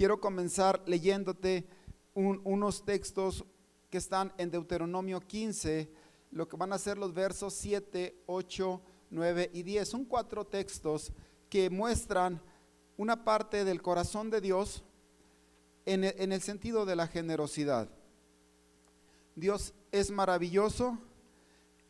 quiero 0.00 0.18
comenzar 0.18 0.82
leyéndote 0.86 1.66
unos 2.14 2.86
textos 2.86 3.44
que 3.90 3.98
están 3.98 4.32
en 4.38 4.50
Deuteronomio 4.50 5.20
15, 5.20 5.90
lo 6.30 6.48
que 6.48 6.56
van 6.56 6.72
a 6.72 6.78
ser 6.78 6.96
los 6.96 7.12
versos 7.12 7.52
7, 7.52 8.22
8, 8.24 8.80
9 9.10 9.50
y 9.52 9.62
10. 9.62 9.86
Son 9.86 10.06
cuatro 10.06 10.46
textos 10.46 11.12
que 11.50 11.68
muestran 11.68 12.40
una 12.96 13.26
parte 13.26 13.62
del 13.66 13.82
corazón 13.82 14.30
de 14.30 14.40
Dios 14.40 14.82
en 15.84 16.04
el, 16.04 16.14
en 16.16 16.32
el 16.32 16.40
sentido 16.40 16.86
de 16.86 16.96
la 16.96 17.06
generosidad. 17.06 17.86
Dios 19.36 19.74
es 19.92 20.10
maravilloso 20.10 20.96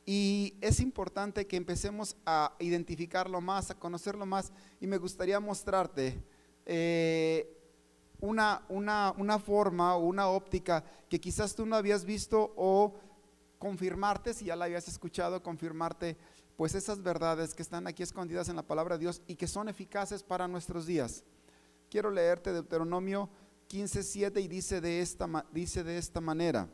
y 0.04 0.56
es 0.60 0.80
importante 0.80 1.46
que 1.46 1.56
empecemos 1.56 2.16
a 2.26 2.56
identificarlo 2.58 3.40
más, 3.40 3.70
a 3.70 3.78
conocerlo 3.78 4.26
más 4.26 4.50
y 4.80 4.88
me 4.88 4.98
gustaría 4.98 5.38
mostrarte 5.38 6.20
eh, 6.66 7.56
una, 8.20 8.62
una, 8.68 9.14
una 9.16 9.38
forma 9.38 9.96
o 9.96 10.06
una 10.06 10.28
óptica 10.28 10.84
que 11.08 11.20
quizás 11.20 11.54
tú 11.54 11.66
no 11.66 11.76
habías 11.76 12.04
visto 12.04 12.52
o 12.56 12.94
confirmarte, 13.58 14.32
si 14.34 14.46
ya 14.46 14.56
la 14.56 14.64
habías 14.64 14.88
escuchado, 14.88 15.42
confirmarte 15.42 16.16
pues 16.56 16.74
esas 16.74 17.02
verdades 17.02 17.54
que 17.54 17.62
están 17.62 17.86
aquí 17.86 18.02
escondidas 18.02 18.48
en 18.48 18.56
la 18.56 18.62
palabra 18.62 18.96
de 18.96 19.02
Dios 19.02 19.22
y 19.26 19.36
que 19.36 19.46
son 19.46 19.68
eficaces 19.68 20.22
para 20.22 20.46
nuestros 20.46 20.86
días. 20.86 21.24
Quiero 21.88 22.10
leerte 22.10 22.52
Deuteronomio 22.52 23.28
15:7 23.68 24.40
y 24.42 24.48
dice 24.48 24.80
de 24.80 25.00
esta 25.00 25.46
dice 25.52 25.84
de 25.84 25.98
esta 25.98 26.20
manera: 26.20 26.68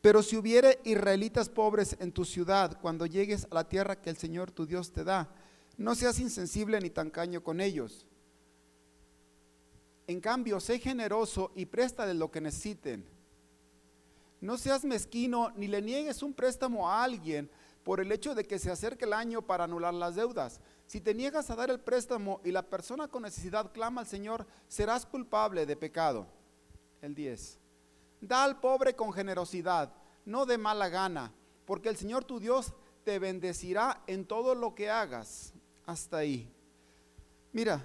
Pero 0.00 0.22
si 0.22 0.36
hubiere 0.36 0.80
israelitas 0.84 1.48
pobres 1.48 1.96
en 2.00 2.12
tu 2.12 2.24
ciudad 2.24 2.78
cuando 2.80 3.06
llegues 3.06 3.46
a 3.50 3.54
la 3.54 3.68
tierra 3.68 4.00
que 4.00 4.10
el 4.10 4.16
Señor 4.16 4.50
tu 4.50 4.66
Dios 4.66 4.92
te 4.92 5.04
da, 5.04 5.28
no 5.76 5.94
seas 5.94 6.18
insensible 6.20 6.80
ni 6.80 6.90
tacaño 6.90 7.42
con 7.42 7.60
ellos. 7.60 8.06
En 10.08 10.22
cambio, 10.22 10.58
sé 10.58 10.78
generoso 10.78 11.52
y 11.54 11.66
préstale 11.66 12.14
lo 12.14 12.30
que 12.30 12.40
necesiten. 12.40 13.04
No 14.40 14.56
seas 14.56 14.82
mezquino 14.82 15.50
ni 15.54 15.68
le 15.68 15.82
niegues 15.82 16.22
un 16.22 16.32
préstamo 16.32 16.88
a 16.88 17.04
alguien 17.04 17.50
por 17.84 18.00
el 18.00 18.10
hecho 18.10 18.34
de 18.34 18.44
que 18.44 18.58
se 18.58 18.70
acerque 18.70 19.04
el 19.04 19.12
año 19.12 19.42
para 19.42 19.64
anular 19.64 19.92
las 19.92 20.14
deudas. 20.14 20.62
Si 20.86 21.02
te 21.02 21.12
niegas 21.12 21.50
a 21.50 21.56
dar 21.56 21.68
el 21.70 21.80
préstamo 21.80 22.40
y 22.42 22.52
la 22.52 22.62
persona 22.62 23.08
con 23.08 23.22
necesidad 23.22 23.70
clama 23.70 24.00
al 24.00 24.06
Señor, 24.06 24.46
serás 24.66 25.04
culpable 25.04 25.66
de 25.66 25.76
pecado. 25.76 26.26
El 27.02 27.14
10. 27.14 27.58
Da 28.22 28.44
al 28.44 28.60
pobre 28.60 28.96
con 28.96 29.12
generosidad, 29.12 29.92
no 30.24 30.46
de 30.46 30.56
mala 30.56 30.88
gana, 30.88 31.34
porque 31.66 31.90
el 31.90 31.98
Señor 31.98 32.24
tu 32.24 32.40
Dios 32.40 32.72
te 33.04 33.18
bendecirá 33.18 34.02
en 34.06 34.24
todo 34.24 34.54
lo 34.54 34.74
que 34.74 34.88
hagas. 34.88 35.52
Hasta 35.84 36.18
ahí. 36.18 36.50
Mira, 37.52 37.84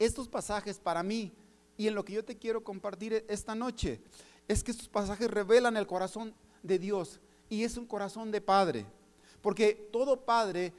estos 0.00 0.26
pasajes 0.26 0.80
para 0.80 1.04
mí 1.04 1.32
y 1.76 1.86
en 1.86 1.94
lo 1.94 2.04
que 2.04 2.14
yo 2.14 2.24
te 2.24 2.36
quiero 2.36 2.64
compartir 2.64 3.24
esta 3.28 3.54
noche 3.54 4.00
es 4.48 4.64
que 4.64 4.72
estos 4.72 4.88
pasajes 4.88 5.30
revelan 5.30 5.76
el 5.76 5.86
corazón 5.86 6.34
de 6.62 6.78
Dios 6.78 7.20
y 7.48 7.62
es 7.62 7.76
un 7.76 7.86
corazón 7.86 8.32
de 8.32 8.40
padre. 8.40 8.86
Porque 9.40 9.88
todo 9.92 10.24
padre 10.24 10.72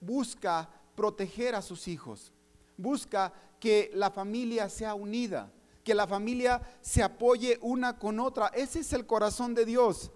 busca 0.00 0.68
proteger 0.94 1.54
a 1.54 1.62
sus 1.62 1.88
hijos, 1.88 2.32
busca 2.76 3.32
que 3.58 3.90
la 3.94 4.10
familia 4.10 4.68
sea 4.68 4.94
unida, 4.94 5.50
que 5.82 5.94
la 5.94 6.06
familia 6.06 6.62
se 6.80 7.02
apoye 7.02 7.58
una 7.62 7.98
con 7.98 8.20
otra. 8.20 8.48
Ese 8.48 8.80
es 8.80 8.92
el 8.92 9.06
corazón 9.06 9.54
de 9.54 9.64
Dios. 9.64 10.10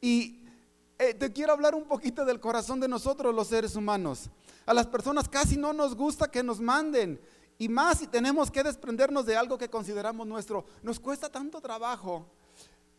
Y 0.00 0.42
eh, 0.98 1.14
te 1.14 1.32
quiero 1.32 1.52
hablar 1.52 1.74
un 1.74 1.84
poquito 1.84 2.24
del 2.24 2.40
corazón 2.40 2.80
de 2.80 2.88
nosotros 2.88 3.34
los 3.34 3.48
seres 3.48 3.76
humanos. 3.76 4.30
A 4.66 4.72
las 4.72 4.86
personas 4.86 5.28
casi 5.28 5.56
no 5.56 5.72
nos 5.72 5.94
gusta 5.94 6.30
que 6.30 6.42
nos 6.42 6.60
manden. 6.60 7.20
Y 7.58 7.68
más 7.68 7.98
si 7.98 8.06
tenemos 8.06 8.50
que 8.50 8.62
desprendernos 8.62 9.26
de 9.26 9.36
algo 9.36 9.58
que 9.58 9.68
consideramos 9.68 10.26
nuestro. 10.26 10.64
Nos 10.82 10.98
cuesta 10.98 11.30
tanto 11.30 11.60
trabajo. 11.60 12.26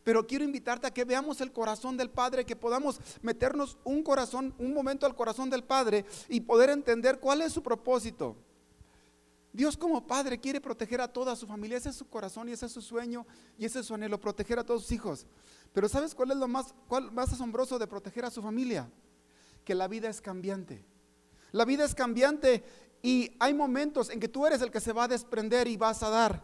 Pero 0.02 0.26
quiero 0.26 0.44
invitarte 0.44 0.86
a 0.86 0.94
que 0.94 1.04
veamos 1.04 1.40
el 1.40 1.52
corazón 1.52 1.96
del 1.96 2.10
Padre, 2.10 2.46
que 2.46 2.54
podamos 2.54 3.00
meternos 3.22 3.76
un 3.82 4.02
corazón, 4.04 4.54
un 4.58 4.72
momento 4.72 5.04
al 5.04 5.16
corazón 5.16 5.50
del 5.50 5.64
Padre 5.64 6.04
y 6.28 6.40
poder 6.40 6.70
entender 6.70 7.18
cuál 7.18 7.42
es 7.42 7.52
su 7.52 7.62
propósito. 7.62 8.36
Dios 9.52 9.76
como 9.76 10.06
Padre 10.06 10.38
quiere 10.38 10.60
proteger 10.60 11.00
a 11.00 11.08
toda 11.08 11.34
su 11.34 11.46
familia, 11.46 11.78
ese 11.78 11.88
es 11.88 11.96
su 11.96 12.06
corazón 12.06 12.48
y 12.48 12.52
ese 12.52 12.66
es 12.66 12.72
su 12.72 12.82
sueño 12.82 13.26
y 13.58 13.64
ese 13.64 13.80
es 13.80 13.86
su 13.86 13.94
anhelo, 13.94 14.20
proteger 14.20 14.58
a 14.58 14.64
todos 14.64 14.82
sus 14.82 14.92
hijos. 14.92 15.26
Pero 15.72 15.88
¿sabes 15.88 16.14
cuál 16.14 16.30
es 16.30 16.36
lo 16.36 16.46
más, 16.46 16.74
más 17.10 17.32
asombroso 17.32 17.78
de 17.78 17.86
proteger 17.86 18.26
a 18.26 18.30
su 18.30 18.42
familia? 18.42 18.88
Que 19.64 19.74
la 19.74 19.88
vida 19.88 20.08
es 20.08 20.20
cambiante. 20.20 20.84
La 21.52 21.64
vida 21.64 21.84
es 21.84 21.94
cambiante 21.94 22.62
y 23.06 23.30
hay 23.38 23.54
momentos 23.54 24.10
en 24.10 24.18
que 24.18 24.26
tú 24.26 24.48
eres 24.48 24.60
el 24.62 24.72
que 24.72 24.80
se 24.80 24.92
va 24.92 25.04
a 25.04 25.08
desprender 25.08 25.68
y 25.68 25.76
vas 25.76 26.02
a 26.02 26.10
dar. 26.10 26.42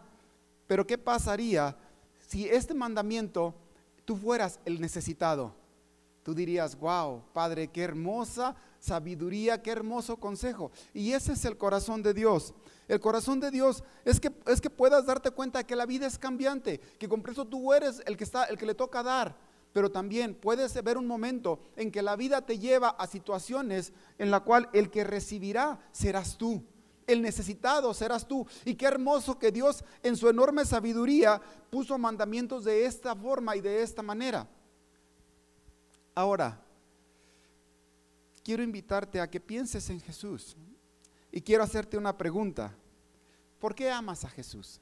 Pero 0.69 0.87
¿qué 0.87 0.97
pasaría 0.97 1.77
si 2.29 2.49
este 2.49 2.73
mandamiento 2.73 3.53
tú 4.05 4.15
fueras 4.15 4.61
el 4.65 4.81
necesitado? 4.81 5.57
Tú 6.23 6.37
dirías, 6.37 6.79
wow, 6.79 7.25
Padre, 7.33 7.67
qué 7.67 7.83
hermosa 7.83 8.55
sabiduría, 8.79 9.61
qué 9.61 9.73
hermoso 9.73 10.19
consejo. 10.19 10.71
Y 10.95 11.15
ese 11.15 11.33
es 11.33 11.45
el 11.47 11.59
corazón 11.59 12.01
de 12.01 12.15
Dios. 12.15 12.55
El 12.87 13.01
corazón 13.01 13.41
de 13.41 13.51
Dios 13.51 13.83
es 14.05 14.21
que, 14.21 14.31
es 14.47 14.61
que 14.61 14.71
puedas 14.71 15.05
darte 15.05 15.33
cuenta 15.33 15.65
que 15.65 15.75
la 15.75 15.85
vida 15.85 16.07
es 16.07 16.17
cambiante, 16.17 16.79
que 16.97 17.09
con 17.09 17.25
eso 17.29 17.45
tú 17.45 17.73
eres 17.73 18.01
el 18.07 18.17
que, 18.17 18.23
está, 18.23 18.45
el 18.45 18.57
que 18.57 18.67
le 18.67 18.77
toca 18.77 19.03
dar. 19.03 19.35
Pero 19.73 19.91
también 19.91 20.35
puedes 20.35 20.75
ver 20.83 20.99
un 20.99 21.07
momento 21.07 21.61
en 21.77 21.91
que 21.91 22.03
la 22.03 22.17
vida 22.17 22.45
te 22.45 22.59
lleva 22.59 22.91
a 22.91 23.07
situaciones 23.07 23.93
en 24.19 24.31
la 24.31 24.41
cual 24.41 24.69
el 24.73 24.91
que 24.91 25.05
recibirá 25.05 25.81
serás 25.93 26.37
tú 26.37 26.63
el 27.07 27.23
necesitado 27.23 27.93
serás 27.95 28.27
tú. 28.27 28.47
Y 28.65 28.75
qué 28.75 28.87
hermoso 28.87 29.39
que 29.39 29.53
Dios 29.53 29.85
en 30.03 30.17
su 30.17 30.29
enorme 30.29 30.65
sabiduría 30.65 31.41
puso 31.71 31.99
mandamientos 31.99 32.65
de 32.65 32.85
esta 32.85 33.15
forma 33.15 33.57
y 33.57 33.61
de 33.61 33.83
esta 33.83 34.03
manera. 34.03 34.49
Ahora, 36.15 36.61
quiero 38.43 38.63
invitarte 38.63 39.21
a 39.21 39.31
que 39.31 39.41
pienses 39.41 39.89
en 39.91 40.01
Jesús 40.01 40.57
y 41.31 41.41
quiero 41.41 41.63
hacerte 41.63 41.97
una 41.97 42.17
pregunta. 42.17 42.75
¿Por 43.59 43.75
qué 43.75 43.91
amas 43.91 44.25
a 44.25 44.29
Jesús? 44.29 44.81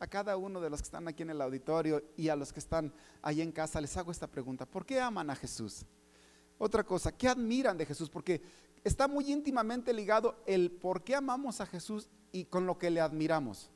A 0.00 0.06
cada 0.06 0.36
uno 0.36 0.60
de 0.60 0.70
los 0.70 0.80
que 0.80 0.86
están 0.86 1.06
aquí 1.06 1.22
en 1.22 1.30
el 1.30 1.40
auditorio 1.40 2.02
y 2.16 2.28
a 2.28 2.36
los 2.36 2.52
que 2.52 2.58
están 2.58 2.92
ahí 3.22 3.40
en 3.42 3.52
casa 3.52 3.80
les 3.80 3.96
hago 3.96 4.10
esta 4.10 4.26
pregunta. 4.26 4.66
¿Por 4.66 4.84
qué 4.84 4.98
aman 5.00 5.30
a 5.30 5.36
Jesús? 5.36 5.84
Otra 6.58 6.82
cosa, 6.82 7.12
¿qué 7.12 7.28
admiran 7.28 7.76
de 7.78 7.86
Jesús? 7.86 8.10
Porque 8.10 8.42
está 8.82 9.06
muy 9.06 9.30
íntimamente 9.30 9.92
ligado 9.92 10.42
el 10.46 10.70
por 10.70 11.04
qué 11.04 11.14
amamos 11.14 11.60
a 11.60 11.66
Jesús 11.66 12.08
y 12.32 12.46
con 12.46 12.66
lo 12.66 12.78
que 12.78 12.90
le 12.90 13.00
admiramos. 13.00 13.70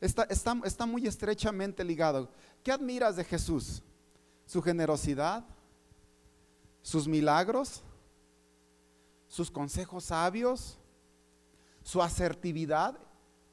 Está, 0.00 0.24
está, 0.24 0.60
está 0.64 0.84
muy 0.84 1.06
estrechamente 1.06 1.82
ligado. 1.84 2.30
¿Qué 2.62 2.72
admiras 2.72 3.16
de 3.16 3.24
Jesús? 3.24 3.82
Su 4.44 4.60
generosidad, 4.62 5.44
sus 6.82 7.08
milagros, 7.08 7.82
sus 9.28 9.50
consejos 9.50 10.04
sabios, 10.04 10.78
su 11.82 12.02
asertividad, 12.02 12.98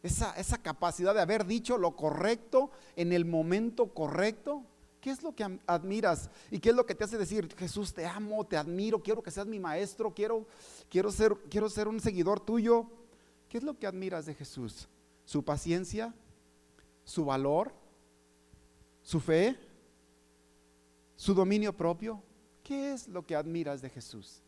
esa, 0.04 0.32
esa 0.34 0.58
capacidad 0.62 1.16
de 1.16 1.22
haber 1.22 1.46
dicho 1.46 1.78
lo 1.78 1.96
correcto 1.96 2.70
en 2.96 3.14
el 3.14 3.26
momento 3.26 3.94
correcto. 3.94 4.64
¿Qué 5.00 5.10
es 5.10 5.24
lo 5.24 5.34
que 5.36 5.60
admiras? 5.66 6.30
¿Y 6.52 6.60
qué 6.60 6.70
es 6.70 6.76
lo 6.76 6.86
que 6.86 6.96
te 6.96 7.04
hace 7.04 7.18
decir, 7.18 7.54
Jesús, 7.58 7.94
te 7.94 8.06
amo, 8.06 8.46
te 8.46 8.56
admiro, 8.56 9.02
quiero 9.02 9.24
que 9.24 9.32
seas 9.32 9.48
mi 9.48 9.60
maestro, 9.60 10.14
quiero, 10.14 10.46
quiero, 10.90 11.12
ser, 11.12 11.36
quiero 11.50 11.70
ser 11.70 11.88
un 11.88 12.00
seguidor 12.00 12.40
tuyo? 12.40 12.88
¿Qué 13.50 13.58
es 13.58 13.64
lo 13.64 13.78
que 13.78 13.88
admiras 13.88 14.26
de 14.26 14.34
Jesús? 14.34 14.88
¿Su 15.26 15.44
paciencia? 15.44 16.14
¿Su 17.04 17.26
valor? 17.26 17.74
¿Su 19.02 19.20
fe? 19.20 19.58
¿Su 21.16 21.34
dominio 21.34 21.76
propio? 21.76 22.22
¿Qué 22.64 22.94
es 22.94 23.08
lo 23.08 23.26
que 23.26 23.36
admiras 23.36 23.82
de 23.82 23.90
Jesús? 23.90 24.43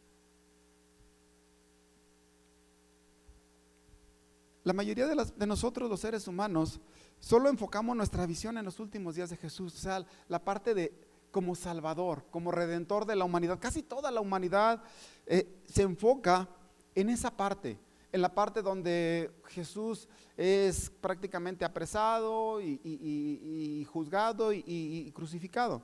La 4.65 4.73
mayoría 4.73 5.05
de, 5.05 5.45
nosotros 5.45 5.87
los 5.87 5.99
seres 5.99 6.27
humanos 6.27 6.81
Solo 7.19 7.49
enfocamos 7.49 7.95
nuestra 7.95 8.25
visión 8.25 8.57
en 8.57 8.65
los 8.65 8.79
últimos 8.79 9.15
días 9.15 9.29
de 9.29 9.37
Jesús, 9.37 9.73
o 9.73 9.77
sea, 9.77 10.05
la 10.27 10.43
parte 10.43 10.73
de 10.73 10.93
como 11.31 11.55
Salvador, 11.55 12.25
como 12.29 12.51
Redentor 12.51 13.05
de 13.05 13.15
la 13.15 13.25
humanidad. 13.25 13.57
Casi 13.59 13.81
toda 13.81 14.11
la 14.11 14.21
humanidad 14.21 14.83
eh, 15.25 15.47
se 15.65 15.81
enfoca 15.81 16.47
en 16.93 17.09
esa 17.09 17.35
parte, 17.35 17.79
en 18.11 18.21
la 18.21 18.33
parte 18.33 18.61
donde 18.61 19.31
Jesús 19.45 20.07
es 20.37 20.91
prácticamente 21.01 21.65
apresado 21.65 22.61
y, 22.61 23.87
juzgado 23.91 24.53
y, 24.53 25.11
crucificado. 25.15 25.81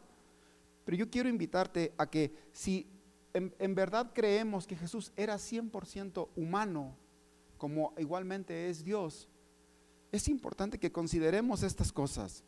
Pero 0.85 0.97
yo 0.97 1.09
quiero 1.09 1.27
invitarte 1.27 1.93
a 1.97 2.07
que 2.07 2.33
si 2.51 2.87
en, 3.33 3.53
en 3.57 3.73
verdad 3.73 4.11
creemos 4.13 4.67
que 4.67 4.75
Jesús 4.75 5.11
era 5.15 5.35
100% 5.35 6.29
humano, 6.35 6.95
como 7.61 7.93
igualmente 7.99 8.71
es 8.71 8.83
Dios, 8.83 9.29
es 10.11 10.27
importante 10.27 10.79
que 10.79 10.91
consideremos 10.91 11.61
estas 11.61 11.91
cosas. 11.91 12.43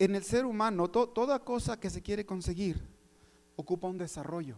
En 0.00 0.16
el 0.16 0.24
ser 0.24 0.46
humano, 0.46 0.90
toda 0.90 1.38
cosa 1.38 1.78
que 1.78 1.90
se 1.90 2.02
quiere 2.02 2.26
conseguir 2.26 2.82
ocupa 3.54 3.86
un 3.86 3.98
desarrollo. 3.98 4.56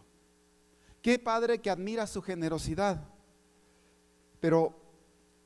Qué 1.02 1.18
padre 1.18 1.60
que 1.60 1.68
admira 1.68 2.06
su 2.06 2.22
generosidad, 2.22 3.06
Pero, 4.40 4.74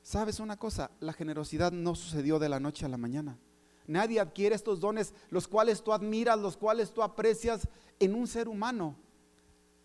¿sabes 0.03 0.39
una 0.39 0.57
cosa? 0.57 0.93
La 1.01 1.13
generosidad 1.13 1.73
no 1.73 1.97
sucedió 1.97 2.39
de 2.39 2.49
la 2.49 2.61
noche 2.61 2.87
a 2.87 2.89
la 2.89 2.97
mañana. 2.97 3.41
Nadie 3.89 4.21
adquiere 4.21 4.55
estos 4.55 4.79
dones, 4.79 5.15
los 5.31 5.49
cuales 5.49 5.83
tú 5.83 5.93
admiras, 5.93 6.39
los 6.39 6.57
cuales 6.57 6.93
tú 6.93 7.03
aprecias 7.03 7.67
en 7.99 8.15
un 8.15 8.29
ser 8.29 8.47
humano. 8.47 8.95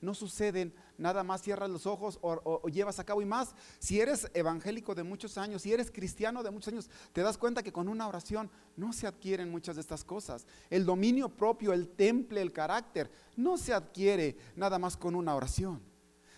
No 0.05 0.13
suceden, 0.13 0.73
nada 0.97 1.23
más 1.23 1.41
cierras 1.41 1.69
los 1.69 1.85
ojos 1.85 2.19
o, 2.21 2.67
llevas 2.69 2.99
a 2.99 3.03
cabo 3.03 3.21
y 3.21 3.25
más. 3.25 3.55
Si 3.79 3.99
eres 3.99 4.29
evangélico 4.33 4.95
de 4.95 5.03
muchos 5.03 5.37
años, 5.37 5.63
si 5.63 5.73
eres 5.73 5.91
cristiano 5.91 6.43
de 6.43 6.51
muchos 6.51 6.71
años, 6.71 6.89
te 7.11 7.21
das 7.21 7.37
cuenta 7.37 7.63
que 7.63 7.73
con 7.73 7.89
una 7.89 8.07
oración 8.07 8.49
no 8.77 8.93
se 8.93 9.07
adquieren 9.07 9.49
muchas 9.49 9.75
de 9.75 9.81
estas 9.81 10.03
cosas. 10.03 10.45
El 10.69 10.85
dominio 10.85 11.29
propio, 11.29 11.73
el 11.73 11.89
temple, 11.89 12.41
el 12.41 12.53
carácter, 12.53 13.11
no 13.35 13.57
se 13.57 13.73
adquiere 13.73 14.37
nada 14.55 14.79
más 14.79 14.95
con 14.95 15.15
una 15.15 15.35
oración. 15.35 15.81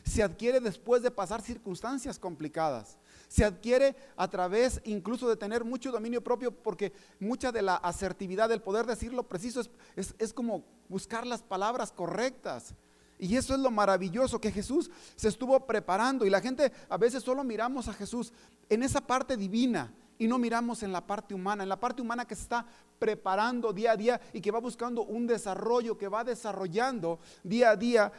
Se 0.04 0.24
adquiere 0.24 0.62
después 0.62 1.04
de 1.04 1.12
pasar 1.12 1.42
circunstancias 1.42 2.18
complicadas 2.18 2.98
se 3.28 3.44
adquiere 3.44 3.96
a 4.16 4.30
través 4.30 4.81
incluso 4.86 5.28
de 5.28 5.36
tener 5.36 5.64
mucho 5.64 5.92
dominio 5.92 6.24
propio, 6.24 6.52
porque 6.52 6.94
mucha 7.19 7.52
de 7.52 7.62
la 7.62 7.75
asertividad, 7.75 8.50
del 8.50 8.62
poder 8.62 8.86
decir 8.86 9.14
lo 9.14 9.28
preciso, 9.28 9.62
es, 9.96 10.34
como 10.34 10.64
buscar 10.90 11.25
las 11.25 11.42
palabras 11.42 11.92
correctas. 11.92 12.74
Y 13.19 13.36
eso 13.36 13.54
es 13.54 13.60
lo 13.60 13.72
maravilloso 13.72 14.40
que 14.40 14.52
Jesús 14.52 14.92
se 15.16 15.28
estuvo 15.28 15.60
preparando. 15.66 16.25
Y 16.25 16.30
la 16.30 16.42
gente 16.42 16.72
a 16.90 16.98
veces 16.98 17.24
solo 17.24 17.44
miramos 17.44 17.88
a 17.88 17.94
Jesús 17.94 18.31
en 18.69 18.84
esa 18.84 19.02
parte 19.02 19.36
divina 19.36 19.94
y 20.19 20.28
no 20.28 20.38
miramos 20.38 20.84
en 20.84 20.92
la 20.92 21.06
parte 21.06 21.34
humana, 21.34 21.64
en 21.64 21.69
la 21.69 21.80
parte 21.80 22.02
humana 22.02 22.25
que 22.25 22.36
se 22.36 22.44
está 22.44 22.66
preparando 23.00 23.74
día 23.74 23.92
a 23.92 23.98
día 23.98 24.22
y 24.34 24.42
que 24.42 24.52
va 24.52 24.60
buscando 24.60 25.04
un 25.04 25.28
desarrollo, 25.28 25.98
que 25.98 26.08
va 26.08 26.24
desarrollando 26.24 27.19
día 27.44 27.72
a 27.72 27.75
día 27.75 28.12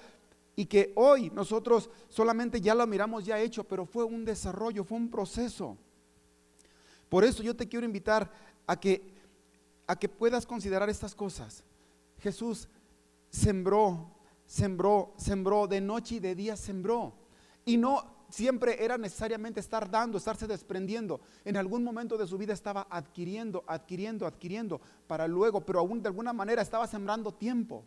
y 0.54 0.66
que 0.66 0.92
hoy 0.96 1.30
nosotros 1.30 1.88
solamente 2.08 2.60
ya 2.60 2.74
lo 2.74 2.86
miramos 2.86 3.24
ya 3.24 3.38
hecho, 3.38 3.64
pero 3.64 3.86
fue 3.86 4.04
un 4.04 4.24
desarrollo, 4.24 4.84
fue 4.84 4.98
un 4.98 5.08
proceso. 5.08 5.76
Por 7.08 7.24
eso 7.24 7.42
yo 7.42 7.54
te 7.54 7.68
quiero 7.68 7.86
invitar 7.86 8.30
a 8.66 8.78
que, 8.78 9.14
a 9.86 9.96
que 9.96 10.08
puedas 10.08 10.44
considerar 10.44 10.90
estas 10.90 11.14
cosas. 11.14 11.62
Jesús 12.18 12.68
sembró, 13.30 14.10
sembró, 14.48 15.14
sembró, 15.16 15.68
de 15.68 15.80
noche 15.80 16.16
y 16.16 16.18
de 16.18 16.34
día 16.34 16.56
sembró. 16.56 17.14
Y 17.64 17.76
no 17.76 18.18
siempre 18.30 18.82
era 18.82 18.98
necesariamente 18.98 19.60
estar 19.60 19.88
dando, 19.88 20.18
estarse 20.18 20.48
desprendiendo. 20.48 21.20
En 21.44 21.56
algún 21.56 21.84
momento 21.84 22.18
de 22.18 22.26
su 22.26 22.36
vida 22.36 22.54
estaba 22.54 22.88
adquiriendo, 22.90 23.62
adquiriendo, 23.68 24.26
adquiriendo, 24.26 24.80
para 25.06 25.28
luego, 25.28 25.60
pero 25.60 25.78
aún 25.78 26.02
de 26.02 26.08
alguna 26.08 26.32
manera 26.32 26.62
estaba 26.62 26.88
sembrando 26.88 27.32
tiempo 27.32 27.84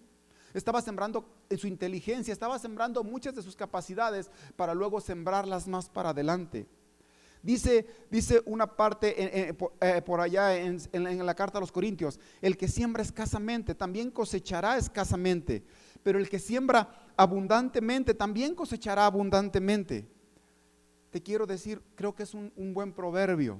estaba 0.54 0.81
sembrando 0.81 1.25
su 1.58 1.68
inteligencia, 1.68 2.34
estaba 2.34 2.60
sembrando 2.60 3.04
muchas 3.04 3.36
de 3.36 3.42
sus 3.42 3.56
capacidades 3.56 4.30
para 4.56 4.74
luego 4.74 5.00
sembrarlas 5.00 5.68
más 5.68 5.90
para 5.90 6.10
adelante. 6.10 6.68
Dice, 7.44 7.88
dice 8.12 8.42
una 8.46 8.75
parte 8.75 9.50
eh, 9.50 9.54
por, 10.06 10.22
allá 10.22 10.56
en, 10.58 10.80
en 10.94 11.25
la 11.25 11.34
carta 11.34 11.58
a 11.58 11.62
los 11.62 11.72
Corintios, 11.72 12.19
el 12.40 12.56
que 12.56 12.68
siembra 12.68 13.02
escasamente 13.02 13.74
también 13.74 14.12
cosechará 14.12 14.78
escasamente, 14.78 15.63
pero 16.03 16.19
el 16.19 16.30
que 16.30 16.39
siembra 16.39 17.12
abundantemente 17.15 18.13
también 18.13 18.56
cosechará 18.56 19.06
abundantemente. 19.06 20.07
Te 21.09 21.21
quiero 21.21 21.45
decir, 21.45 21.81
creo 21.95 22.15
que 22.15 22.24
es 22.24 22.33
un, 22.33 22.51
buen 22.74 22.94
proverbio. 22.94 23.59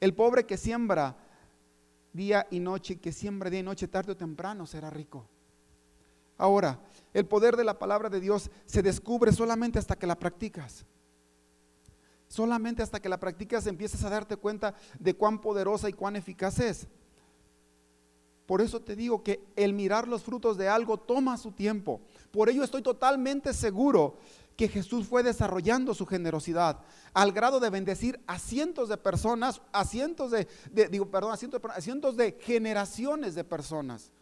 El 0.00 0.14
pobre 0.14 0.46
que 0.46 0.56
siembra 0.56 1.16
día 2.12 2.46
y 2.50 2.60
noche, 2.60 2.96
que 2.96 3.12
siembra 3.12 3.50
día 3.50 3.60
y 3.60 3.64
noche, 3.64 3.88
tarde 3.88 4.12
o 4.12 4.16
temprano 4.16 4.66
será 4.66 4.90
rico. 4.90 5.28
Ahora, 6.38 6.78
el 7.12 7.26
poder 7.26 7.56
de 7.56 7.64
la 7.64 7.78
palabra 7.78 8.08
de 8.08 8.20
Dios 8.20 8.50
se 8.66 8.82
descubre 8.82 9.32
solamente 9.32 9.78
hasta 9.78 9.96
que 9.96 10.06
la 10.06 10.18
practicas. 10.18 10.84
Solamente 12.28 12.82
hasta 12.82 13.00
que 13.00 13.08
la 13.08 13.18
practicas 13.18 13.66
empiezas 13.66 14.04
a 14.04 14.10
darte 14.10 14.36
cuenta 14.36 14.74
de 14.98 15.14
cuán 15.14 15.40
poderosa 15.40 15.88
y 15.88 15.92
cuán 15.92 16.16
eficaz 16.16 16.58
es. 16.60 16.88
Por 18.46 18.60
eso 18.60 18.80
te 18.80 18.94
digo 18.94 19.22
que 19.22 19.40
el 19.56 19.72
mirar 19.72 20.06
los 20.06 20.22
frutos 20.22 20.56
de 20.56 20.68
algo 20.68 20.98
toma 20.98 21.36
su 21.36 21.50
tiempo. 21.52 22.00
Por 22.30 22.48
ello 22.48 22.62
estoy 22.62 22.80
totalmente 22.82 23.52
seguro 23.52 24.16
que 24.56 24.68
Jesús 24.68 25.06
fue 25.06 25.22
desarrollando 25.22 25.94
su 25.94 26.06
generosidad 26.06 26.80
al 27.12 27.32
grado 27.32 27.60
de 27.60 27.70
bendecir 27.70 28.20
a 28.26 28.38
cientos 28.38 28.88
de 28.88 28.96
personas, 28.96 29.60
a 29.72 29.84
cientos 29.84 30.30
de, 30.30 30.48
digo, 30.90 31.10
perdón, 31.10 31.32
a 31.32 31.36
cientos 31.36 31.60
de, 31.60 31.82
cientos 31.82 32.16
de 32.16 32.38
generaciones 32.40 33.34
de 33.34 33.44
personas 33.44 34.12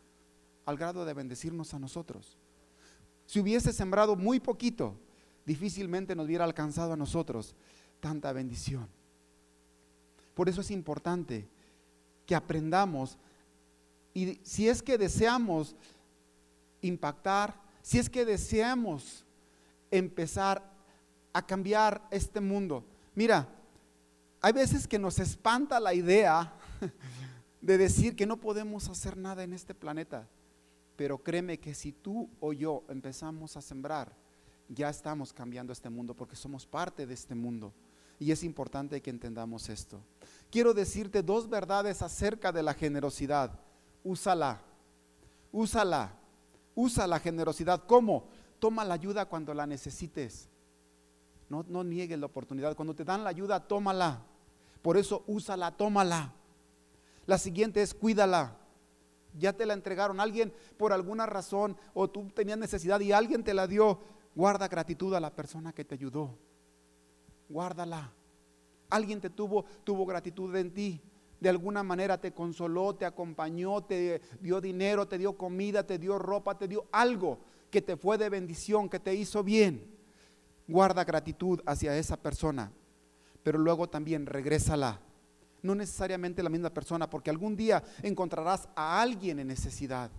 al 0.66 0.76
grado 0.76 1.04
de 1.04 1.14
bendecirnos 1.14 1.74
a 1.74 1.78
nosotros. 1.78 2.38
Si 3.26 3.40
hubiese 3.40 3.72
sembrado 3.72 4.16
muy 4.16 4.40
poquito, 4.40 4.96
difícilmente 5.44 6.16
nos 6.16 6.26
hubiera 6.26 6.44
alcanzado 6.44 6.94
a 6.94 6.96
nosotros 6.96 7.54
tanta 8.00 8.32
bendición. 8.32 8.88
Por 10.34 10.48
eso 10.48 10.62
es 10.62 10.70
importante 10.70 11.46
que 12.26 12.34
aprendamos 12.34 13.18
y 14.14 14.40
si 14.44 14.68
es 14.68 14.82
que 14.82 14.96
deseamos 14.96 15.76
impactar, 16.80 17.60
si 17.82 17.98
es 17.98 18.08
que 18.08 18.24
deseamos 18.24 19.24
empezar 19.90 20.62
a 21.32 21.44
cambiar 21.44 22.06
este 22.10 22.40
mundo. 22.40 22.84
Mira, 23.14 23.48
hay 24.40 24.52
veces 24.52 24.86
que 24.86 24.98
nos 24.98 25.18
espanta 25.18 25.80
la 25.80 25.92
idea 25.92 26.52
de 27.60 27.76
decir 27.78 28.14
que 28.14 28.26
no 28.26 28.36
podemos 28.36 28.88
hacer 28.88 29.16
nada 29.16 29.42
en 29.42 29.52
este 29.52 29.74
planeta. 29.74 30.28
Pero 30.96 31.18
créeme 31.18 31.58
que 31.58 31.74
si 31.74 31.92
tú 31.92 32.30
o 32.40 32.52
yo 32.52 32.84
empezamos 32.88 33.56
a 33.56 33.62
sembrar, 33.62 34.14
ya 34.68 34.88
estamos 34.88 35.32
cambiando 35.32 35.72
este 35.72 35.90
mundo 35.90 36.14
porque 36.14 36.36
somos 36.36 36.66
parte 36.66 37.06
de 37.06 37.14
este 37.14 37.34
mundo. 37.34 37.72
Y 38.18 38.30
es 38.30 38.44
importante 38.44 39.02
que 39.02 39.10
entendamos 39.10 39.68
esto. 39.68 40.00
Quiero 40.50 40.72
decirte 40.72 41.22
dos 41.22 41.48
verdades 41.48 42.00
acerca 42.00 42.52
de 42.52 42.62
la 42.62 42.74
generosidad. 42.74 43.58
Úsala, 44.04 44.60
úsala, 45.50 46.12
usa 46.76 47.06
la 47.08 47.18
generosidad. 47.18 47.84
¿Cómo? 47.86 48.28
Toma 48.60 48.84
la 48.84 48.94
ayuda 48.94 49.26
cuando 49.26 49.52
la 49.52 49.66
necesites. 49.66 50.48
No, 51.48 51.64
no 51.66 51.82
niegues 51.82 52.18
la 52.18 52.26
oportunidad. 52.26 52.76
Cuando 52.76 52.94
te 52.94 53.04
dan 53.04 53.24
la 53.24 53.30
ayuda, 53.30 53.66
tómala. 53.66 54.22
Por 54.82 54.96
eso 54.96 55.24
úsala, 55.26 55.72
tómala. 55.72 56.32
La 57.26 57.38
siguiente 57.38 57.82
es 57.82 57.92
cuídala 57.92 58.58
ya 59.38 59.52
te 59.52 59.66
la 59.66 59.74
entregaron, 59.74 60.20
alguien 60.20 60.52
por 60.76 60.92
alguna 60.92 61.26
razón 61.26 61.76
o 61.92 62.08
tú 62.08 62.30
tenías 62.30 62.58
necesidad 62.58 63.00
y 63.00 63.12
alguien 63.12 63.42
te 63.42 63.54
la 63.54 63.66
dio, 63.66 64.00
guarda 64.34 64.68
gratitud 64.68 65.14
a 65.14 65.20
la 65.20 65.34
persona 65.34 65.72
que 65.72 65.84
te 65.84 65.94
ayudó. 65.94 66.38
Guárdala. 67.48 68.12
Alguien 68.90 69.20
te 69.20 69.30
tuvo, 69.30 69.64
tuvo 69.82 70.06
gratitud 70.06 70.54
en 70.56 70.72
ti. 70.72 71.00
De 71.44 71.50
alguna 71.50 71.82
manera 71.82 72.18
te 72.18 72.32
consoló, 72.32 72.94
te 72.94 73.04
acompañó, 73.04 73.84
te 73.84 74.22
dio 74.40 74.62
dinero, 74.62 75.06
te 75.06 75.18
dio 75.18 75.36
comida, 75.36 75.86
te 75.86 75.98
dio 75.98 76.18
ropa, 76.18 76.56
te 76.56 76.66
dio 76.66 76.86
algo 76.90 77.38
que 77.70 77.82
te 77.82 77.98
fue 77.98 78.16
de 78.16 78.30
bendición, 78.30 78.88
que 78.88 78.98
te 78.98 79.14
hizo 79.14 79.44
bien. 79.44 79.94
Guarda 80.66 81.04
gratitud 81.04 81.60
hacia 81.66 81.98
esa 81.98 82.16
persona, 82.16 82.72
pero 83.42 83.58
luego 83.58 83.90
también 83.90 84.24
regrésala 84.24 85.02
no 85.60 85.74
necesariamente 85.74 86.42
la 86.42 86.48
misma 86.48 86.70
persona, 86.70 87.10
porque 87.10 87.28
algún 87.28 87.56
día 87.56 87.84
encontrarás 88.02 88.66
a 88.74 89.02
alguien 89.02 89.38
en 89.38 89.48
necesidad. 89.48 90.10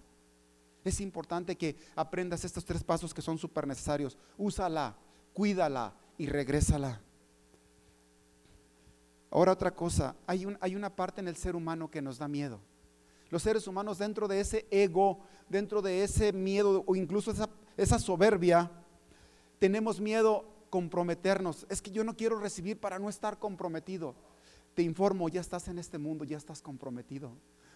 Es 0.83 1.01
importante 1.01 1.55
que 1.55 1.75
aprendas 1.95 2.45
estos 2.45 2.65
tres 2.65 2.83
pasos 2.83 3.15
que 3.15 3.23
son 3.23 3.39
súper 3.39 3.65
necesarios. 3.65 4.15
Úsala, 4.37 4.95
cuídala 5.33 5.95
y 6.19 6.27
regrésala. 6.27 7.01
Ahora 9.35 9.51
otra 9.51 9.71
cosa, 9.71 10.15
hay, 10.25 10.45
un, 10.45 10.57
hay 10.61 10.75
una 10.75 10.95
parte 10.95 11.19
en 11.19 11.27
el 11.27 11.35
ser 11.35 11.55
humano 11.55 11.91
que 11.91 12.01
nos 12.01 12.17
da 12.17 12.27
miedo. 12.27 12.59
Los 13.29 13.43
seres 13.43 13.67
humanos 13.67 13.97
dentro 13.97 14.27
de 14.27 14.39
ese 14.39 14.65
ego, 14.71 15.19
dentro 15.49 15.81
de 15.81 16.03
ese 16.03 16.31
miedo 16.31 16.83
o 16.87 16.95
incluso 16.95 17.31
esa, 17.31 17.49
esa 17.75 17.99
soberbia, 17.99 18.71
tenemos 19.59 19.99
miedo 19.99 20.45
comprometernos. 20.69 21.65
Es 21.69 21.81
que 21.81 21.91
yo 21.91 22.03
no 22.03 22.15
quiero 22.15 22.39
recibir 22.39 22.79
para 22.79 22.97
no 22.97 23.09
estar 23.09 23.37
comprometido 23.37 24.15
te 24.75 24.83
informo, 24.83 25.29
ya 25.29 25.41
estás 25.41 25.67
en 25.69 25.79
este 25.79 25.97
mundo, 25.97 26.25
ya 26.25 26.37
estás 26.37 26.61
comprometido. 26.61 27.31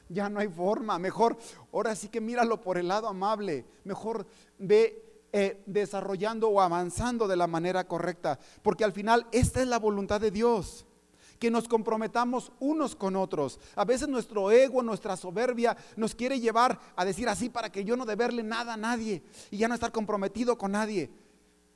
Ya 0.10 0.30
no 0.30 0.39
hay 0.39 0.50
forma. 0.50 1.00
Mejor, 1.00 1.38
ahora 1.72 1.96
sí 1.96 2.10
que 2.10 2.20
míralo 2.20 2.62
por 2.62 2.78
el 2.78 2.89
lado 2.89 3.08
amable. 3.08 3.66
Mejor 3.86 4.28
ve 4.58 5.24
eh, 5.32 5.63
desarrollando 5.66 6.50
o 6.50 6.62
avanzando 6.62 7.28
de 7.28 7.38
la 7.38 7.48
manera 7.48 7.88
correcta. 7.88 8.38
Porque 8.62 8.84
al 8.84 8.92
final 8.92 9.25
esta 9.32 9.62
es 9.62 9.68
la 9.68 9.80
voluntad 9.80 10.20
de 10.20 10.32
Dios. 10.32 10.86
Que 11.39 11.50
nos 11.50 11.67
comprometamos 11.67 12.51
unos 12.60 12.96
con 12.96 13.15
otros. 13.15 13.60
A 13.75 13.86
veces 13.86 14.08
nuestro 14.08 14.51
ego, 14.51 14.84
nuestra 14.84 15.15
soberbia 15.15 15.75
nos 15.96 16.13
quiere 16.13 16.39
llevar 16.39 16.79
a 16.96 17.05
decir 17.05 17.29
así 17.29 17.50
para 17.50 17.72
que 17.72 17.84
yo 17.84 17.96
no 17.96 18.05
deberle 18.05 18.43
nada 18.43 18.74
a 18.74 18.77
nadie 18.77 19.24
y 19.50 19.58
ya 19.58 19.67
no 19.67 19.74
estar 19.74 19.91
comprometido 19.91 20.58
con 20.58 20.74
nadie. 20.74 21.10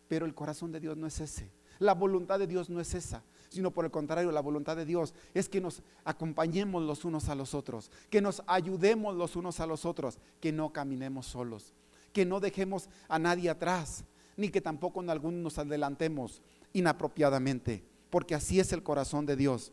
Pero 0.07 0.25
el 0.25 0.35
corazón 0.35 0.71
de 0.71 0.79
Dios 0.79 0.97
no 0.97 1.07
es 1.07 1.19
ese. 1.21 1.49
La 1.79 1.93
voluntad 1.93 2.39
de 2.39 2.47
Dios 2.47 2.69
no 2.69 2.79
es 2.79 2.93
esa 2.93 3.23
sino 3.53 3.69
por 3.69 3.85
el 3.85 3.91
contrario, 3.91 4.31
la 4.31 4.41
voluntad 4.41 4.75
de 4.75 4.83
Dios 4.83 5.13
es 5.35 5.47
que 5.47 5.61
nos 5.61 5.83
acompañemos 6.05 6.81
los 6.81 7.05
unos 7.05 7.29
a 7.29 7.35
los 7.35 7.53
otros, 7.53 7.91
que 8.09 8.19
nos 8.19 8.41
ayudemos 8.47 9.15
los 9.15 9.35
unos 9.35 9.59
a 9.59 9.67
los 9.67 9.85
otros, 9.85 10.17
que 10.39 10.51
no 10.51 10.73
caminemos 10.73 11.27
solos, 11.27 11.75
que 12.13 12.25
no 12.25 12.39
dejemos 12.39 12.89
a 13.07 13.19
nadie 13.19 13.51
atrás, 13.51 14.05
ni 14.37 14.49
que 14.49 14.59
tampoco 14.59 15.03
en 15.03 15.11
algunos 15.11 15.39
nos 15.39 15.57
adelantemos 15.59 16.41
inapropiadamente. 16.73 17.83
Porque 18.13 18.35
así 18.35 18.59
es 18.59 18.71
el 18.73 18.83
corazón 18.83 19.25
de 19.25 19.35
Dios. 19.35 19.71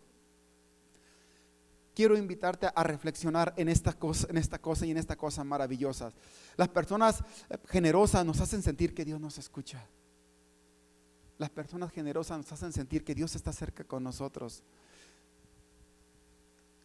Quiero 1.95 2.17
invitarte 2.17 2.71
a 2.75 2.83
reflexionar 2.83 3.53
en 3.59 3.69
esta 3.69 3.93
cosa, 3.93 4.27
en 4.31 4.39
esta 4.39 4.59
cosa 4.59 4.87
y 4.87 4.93
en 4.93 4.97
esta 4.97 5.15
cosa 5.15 5.45
maravillosa. 5.45 6.11
Las 6.57 6.71
personas 6.71 7.23
generosas 7.69 8.25
nos 8.25 8.41
hacen 8.41 8.63
sentir 8.63 8.95
que 8.95 9.05
Dios 9.05 9.21
nos 9.21 9.37
escucha. 9.37 9.87
Las 11.37 11.51
personas 11.51 11.93
generosas 11.93 12.39
nos 12.39 12.51
hacen 12.51 12.73
sentir 12.73 13.05
que 13.05 13.15
Dios 13.15 13.37
está 13.37 13.53
cerca 13.53 13.85
con 13.85 14.03
nosotros. 14.03 14.63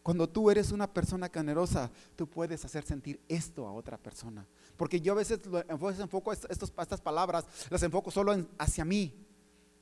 Cuando 0.04 0.28
tú 0.28 0.52
eres 0.52 0.74
una 0.74 0.94
persona 0.94 1.30
generosa, 1.34 1.90
tú 2.18 2.28
puedes 2.28 2.66
hacer 2.66 2.84
sentir 2.84 3.22
esto 3.30 3.66
a 3.66 3.72
otra 3.72 3.98
persona. 3.98 4.46
Porque 4.76 5.00
yo 5.00 5.14
a 5.14 5.16
veces 5.16 5.40
enfoco 6.00 6.34
estos, 6.34 6.74
estas 6.78 7.00
palabras, 7.00 7.46
las 7.70 7.82
enfoco 7.82 8.12
solo 8.12 8.46
hacia 8.58 8.84
mí. 8.84 9.25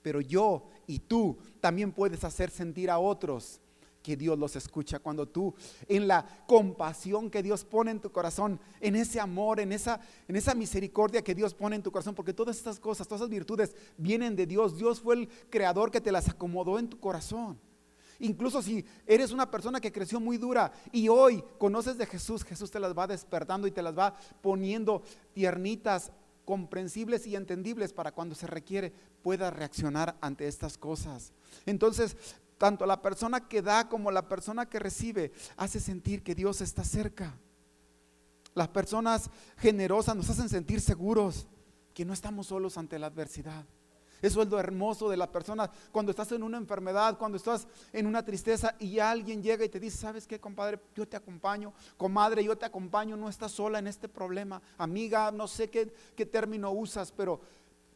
Pero 0.03 0.21
yo 0.21 0.65
y 0.85 0.99
tú 0.99 1.37
también 1.59 1.91
puedes 1.91 2.23
hacer 2.23 2.51
sentir 2.51 2.91
a 2.91 2.99
otros 2.99 3.59
que 4.03 4.17
Dios 4.17 4.37
los 4.37 4.55
escucha. 4.55 4.99
Cuando 4.99 5.27
tú 5.27 5.55
en 5.87 6.07
la 6.07 6.43
compasión 6.45 7.31
que 7.31 7.41
Dios 7.41 7.63
pone 7.63 7.89
en 7.89 8.01
tu 8.01 8.11
corazón, 8.11 8.59
en 8.81 8.95
ese 8.95 9.19
amor, 9.19 9.59
en 9.59 9.71
esa, 9.71 9.99
en 10.27 10.35
esa 10.35 10.53
misericordia 10.53 11.23
que 11.23 11.33
Dios 11.33 11.55
pone 11.55 11.77
en 11.77 11.81
tu 11.81 11.91
corazón, 11.91 12.13
porque 12.13 12.33
todas 12.33 12.57
estas 12.57 12.79
cosas, 12.79 13.07
todas 13.07 13.21
esas 13.21 13.31
virtudes 13.31 13.75
vienen 13.97 14.35
de 14.35 14.45
Dios. 14.45 14.77
Dios 14.77 14.99
fue 14.99 15.15
el 15.15 15.29
creador 15.49 15.89
que 15.89 16.01
te 16.01 16.11
las 16.11 16.29
acomodó 16.29 16.77
en 16.77 16.89
tu 16.89 16.99
corazón. 16.99 17.57
Incluso 18.19 18.61
si 18.61 18.85
eres 19.07 19.31
una 19.31 19.49
persona 19.49 19.81
que 19.81 19.91
creció 19.91 20.19
muy 20.19 20.37
dura 20.37 20.71
y 20.91 21.09
hoy 21.09 21.43
conoces 21.57 21.97
de 21.97 22.05
Jesús, 22.05 22.43
Jesús 22.43 22.69
te 22.69 22.79
las 22.79 22.95
va 22.97 23.07
despertando 23.07 23.67
y 23.67 23.71
te 23.71 23.81
las 23.81 23.97
va 23.97 24.13
poniendo 24.41 25.01
tiernitas, 25.33 26.11
comprensibles 26.45 27.25
y 27.27 27.35
entendibles 27.35 27.93
para 27.93 28.11
cuando 28.11 28.35
se 28.35 28.47
requiere 28.47 28.93
pueda 29.21 29.49
reaccionar 29.49 30.17
ante 30.21 30.47
estas 30.47 30.77
cosas. 30.77 31.31
Entonces, 31.65 32.17
tanto 32.57 32.85
la 32.85 33.01
persona 33.01 33.47
que 33.47 33.61
da 33.61 33.89
como 33.89 34.11
la 34.11 34.27
persona 34.27 34.67
que 34.67 34.79
recibe 34.79 35.31
hace 35.57 35.79
sentir 35.79 36.23
que 36.23 36.35
Dios 36.35 36.61
está 36.61 36.83
cerca. 36.83 37.37
Las 38.55 38.67
personas 38.67 39.29
generosas 39.57 40.15
nos 40.15 40.29
hacen 40.29 40.49
sentir 40.49 40.79
seguros 40.79 41.47
que 41.93 42.05
no 42.05 42.13
estamos 42.13 42.47
solos 42.47 42.77
ante 42.77 42.99
la 42.99 43.07
adversidad. 43.07 43.65
Eso 44.23 44.41
es 44.41 44.47
lo 44.47 44.57
hermoso 44.57 45.09
de 45.09 45.17
la 45.17 45.29
persona 45.29 45.69
cuando 45.91 46.09
estás 46.09 46.31
en 46.31 46.43
una 46.43 46.57
enfermedad, 46.57 47.17
cuando 47.17 47.35
estás 47.35 47.67
en 47.91 48.07
una 48.07 48.23
tristeza 48.23 48.73
y 48.79 48.97
alguien 48.97 49.43
llega 49.43 49.65
y 49.65 49.69
te 49.69 49.81
dice, 49.81 49.97
¿sabes 49.97 50.25
qué, 50.25 50.39
compadre? 50.39 50.79
Yo 50.95 51.05
te 51.05 51.17
acompaño, 51.17 51.73
comadre, 51.97 52.41
yo 52.41 52.57
te 52.57 52.65
acompaño, 52.65 53.17
no 53.17 53.27
estás 53.27 53.51
sola 53.51 53.79
en 53.79 53.87
este 53.87 54.07
problema. 54.07 54.61
Amiga, 54.77 55.29
no 55.29 55.45
sé 55.45 55.69
qué, 55.69 55.93
qué 56.15 56.25
término 56.25 56.71
usas, 56.71 57.11
pero, 57.11 57.41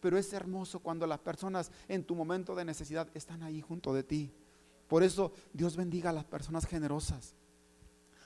pero 0.02 0.18
es 0.18 0.34
hermoso 0.34 0.82
cuando 0.82 1.08
las 1.08 1.20
personas 1.20 1.72
en 1.88 2.04
tu 2.04 2.14
momento 2.14 2.56
de 2.56 2.66
necesidad 2.66 3.08
están 3.14 3.42
ahí 3.42 3.62
junto 3.62 3.94
de 3.94 4.04
ti. 4.04 4.30
Por 4.90 5.04
eso 5.04 5.32
Dios 5.54 5.78
bendiga 5.78 6.10
a 6.10 6.14
las 6.14 6.26
personas 6.26 6.66
generosas. 6.66 7.36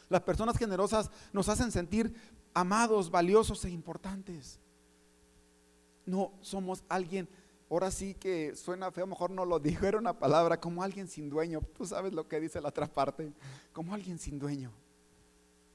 Las 0.10 0.22
personas 0.22 0.58
generosas 0.58 1.12
nos 1.34 1.50
hacen 1.50 1.72
sentir 1.72 2.16
amados, 2.56 3.12
valiosos 3.12 3.64
e 3.66 3.70
importantes. 3.70 4.60
No 6.08 6.32
somos 6.42 6.84
alguien 6.90 7.30
Ahora 7.72 7.90
sí 7.90 8.16
que 8.16 8.54
suena 8.58 8.92
feo, 8.92 9.08
mejor 9.08 9.32
no 9.32 9.46
lo 9.46 9.58
dijo, 9.58 9.86
era 9.86 9.98
una 9.98 10.20
palabra 10.20 10.60
como 10.60 10.84
alguien 10.84 11.08
sin 11.08 11.30
dueño. 11.30 11.62
Tú 11.78 11.86
sabes 11.86 12.12
lo 12.12 12.28
que 12.28 12.42
dice 12.42 12.60
la 12.60 12.68
otra 12.68 12.86
parte, 12.86 13.32
como 13.72 13.94
alguien 13.94 14.20
sin 14.20 14.38
dueño. 14.38 14.74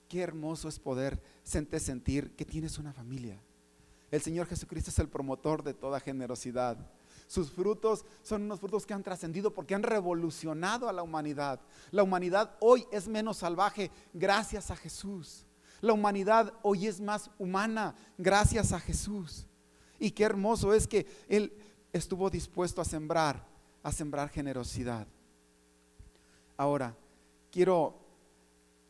Qué 0.06 0.20
hermoso 0.20 0.68
es 0.68 0.78
poder 0.78 1.18
sentir 1.42 2.36
que 2.36 2.44
tienes 2.44 2.76
una 2.76 2.92
familia. 2.92 3.40
El 4.10 4.20
Señor 4.20 4.46
Jesucristo 4.46 4.90
es 4.90 4.98
el 4.98 5.08
promotor 5.08 5.62
de 5.62 5.72
toda 5.72 5.98
generosidad. 5.98 6.76
Sus 7.26 7.50
frutos 7.50 8.04
son 8.22 8.42
unos 8.42 8.60
frutos 8.60 8.84
que 8.84 8.92
han 8.92 9.02
trascendido 9.02 9.54
porque 9.54 9.74
han 9.74 9.82
revolucionado 9.82 10.90
a 10.90 10.92
la 10.92 11.02
humanidad. 11.02 11.60
La 11.92 12.02
humanidad 12.02 12.58
hoy 12.60 12.86
es 12.92 13.08
menos 13.08 13.38
salvaje 13.38 13.90
gracias 14.12 14.70
a 14.70 14.76
Jesús. 14.76 15.46
La 15.80 15.94
humanidad 15.94 16.52
hoy 16.60 16.88
es 16.88 17.00
más 17.00 17.30
humana 17.38 17.94
gracias 18.18 18.72
a 18.72 18.80
Jesús. 18.80 19.46
Y 19.98 20.10
qué 20.10 20.24
hermoso 20.24 20.74
es 20.74 20.86
que 20.86 21.06
Él 21.26 21.52
estuvo 21.96 22.30
dispuesto 22.30 22.80
a 22.80 22.84
sembrar, 22.84 23.44
a 23.82 23.92
sembrar 23.92 24.28
generosidad. 24.28 25.06
Ahora, 26.56 26.94
quiero 27.50 27.94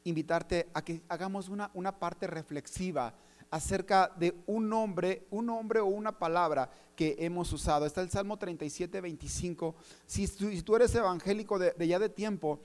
invitarte 0.05 0.69
a 0.73 0.83
que 0.83 1.03
hagamos 1.09 1.49
una, 1.49 1.71
una 1.75 1.99
parte 1.99 2.27
reflexiva 2.27 3.15
acerca 3.51 4.13
de 4.17 4.35
un 4.47 4.69
nombre, 4.69 5.27
un 5.31 5.47
nombre 5.47 5.81
o 5.81 5.87
una 5.87 6.19
palabra 6.19 6.71
que 6.95 7.17
hemos 7.19 7.53
usado. 7.53 7.87
Está 7.87 8.01
el 8.01 8.11
Salmo 8.11 8.39
37, 8.39 9.01
25. 9.01 9.75
Si, 10.07 10.27
si 10.27 10.63
tú 10.63 10.77
eres 10.77 10.95
evangélico 10.95 11.59
de, 11.59 11.75
ya 11.87 11.99
de 11.99 12.09
tiempo, 12.09 12.61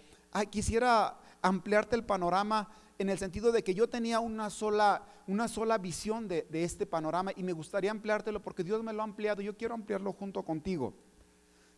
quisiera 0.49 1.17
ampliarte 1.41 1.95
el 1.95 2.03
panorama 2.03 2.69
en 3.01 3.09
el 3.09 3.17
sentido 3.17 3.51
de 3.51 3.63
que 3.63 3.73
yo 3.73 3.89
tenía 3.89 4.19
una 4.19 4.49
sola, 4.51 5.03
una 5.27 5.47
sola 5.47 5.79
visión 5.79 6.27
de, 6.27 6.45
este 6.51 6.85
panorama 6.85 7.31
y 7.35 7.41
me 7.41 7.51
gustaría 7.51 7.89
ampliártelo 7.89 8.41
porque 8.41 8.63
Dios 8.63 8.83
me 8.83 8.93
lo 8.93 9.01
ha 9.01 9.03
ampliado. 9.03 9.41
Yo 9.41 9.57
quiero 9.57 9.73
ampliarlo 9.73 10.13
junto 10.13 10.43
contigo. 10.43 10.93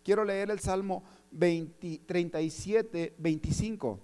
Quiero 0.03 0.25
leer 0.25 0.51
el 0.51 0.60
Salmo 0.60 1.01
37, 1.32 3.15
25. 3.18 4.00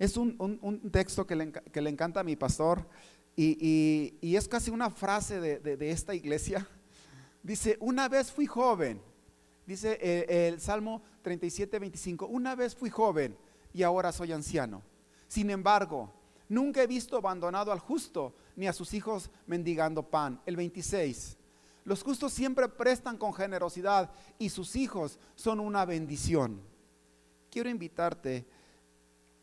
Es 0.00 0.16
un, 0.16 0.90
texto 0.90 1.24
que 1.26 1.36
le, 1.36 1.88
encanta 1.88 2.20
a 2.20 2.24
mi 2.24 2.34
pastor 2.34 2.84
y, 3.36 4.16
es 4.20 4.48
casi 4.48 4.72
una 4.72 4.90
frase 4.90 5.40
de, 5.40 5.90
esta 5.90 6.12
iglesia. 6.12 6.66
Dice, 7.44 7.76
una 7.78 8.08
vez 8.08 8.32
fui 8.32 8.46
joven, 8.46 9.02
dice 9.66 9.98
el, 10.00 10.54
el 10.54 10.60
Salmo 10.62 11.02
37, 11.20 11.78
25, 11.78 12.26
una 12.26 12.54
vez 12.54 12.74
fui 12.74 12.88
joven 12.88 13.36
y 13.74 13.82
ahora 13.82 14.12
soy 14.12 14.32
anciano. 14.32 14.82
Sin 15.34 15.50
embargo, 15.50 16.12
nunca 16.48 16.80
he 16.80 16.86
visto 16.86 17.16
abandonado 17.16 17.72
al 17.72 17.80
justo 17.80 18.36
ni 18.54 18.68
a 18.68 18.72
sus 18.72 18.94
hijos 18.94 19.32
mendigando 19.48 20.08
pan. 20.08 20.40
El 20.46 20.54
26. 20.54 21.36
Los 21.82 22.04
justos 22.04 22.32
siempre 22.32 22.68
prestan 22.68 23.18
con 23.18 23.34
generosidad 23.34 24.12
y 24.38 24.50
sus 24.50 24.76
hijos 24.76 25.18
son 25.34 25.58
una 25.58 25.84
bendición. 25.86 26.60
Quiero 27.50 27.68
invitarte 27.68 28.46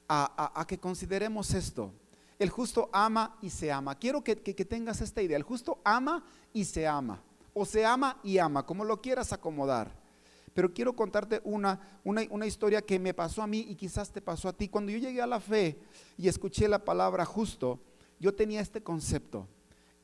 a, 0.08 0.66
que 0.66 0.80
consideremos 0.80 1.54
esto. 1.54 1.92
El 2.40 2.50
justo 2.50 2.90
ama 2.94 3.38
y 3.42 3.50
se 3.50 3.70
ama. 3.70 3.96
Quiero 3.96 4.24
que, 4.24 4.38
tengas 4.38 5.02
esta 5.02 5.22
idea. 5.22 5.36
El 5.36 5.44
justo 5.44 5.82
ama 5.84 6.24
y 6.54 6.64
se 6.64 6.88
ama. 6.88 7.22
O 7.54 7.66
se 7.66 7.86
ama 7.86 8.18
y 8.24 8.38
ama, 8.38 8.66
como 8.66 8.86
lo 8.86 9.02
quieras 9.02 9.34
acomodar. 9.34 9.92
Pero 10.54 10.74
quiero 10.74 10.94
contarte 10.96 11.42
una, 11.44 11.80
una, 12.04 12.46
historia 12.46 12.82
que 12.82 13.00
me 13.00 13.14
pasó 13.14 13.42
a 13.42 13.48
mí 13.48 13.66
y 13.70 13.76
quizás 13.76 14.12
te 14.12 14.22
pasó 14.22 14.50
a 14.50 14.54
ti. 14.54 14.68
Cuando 14.68 14.92
yo 14.92 14.98
llegué 14.98 15.22
a 15.22 15.28
la 15.28 15.40
fe 15.40 15.78
y 16.18 16.28
escuché 16.28 16.68
la 16.68 16.84
palabra 16.84 17.24
justo, 17.26 17.80
yo 18.20 18.34
tenía 18.34 18.60
este 18.60 18.84
concepto, 18.84 19.48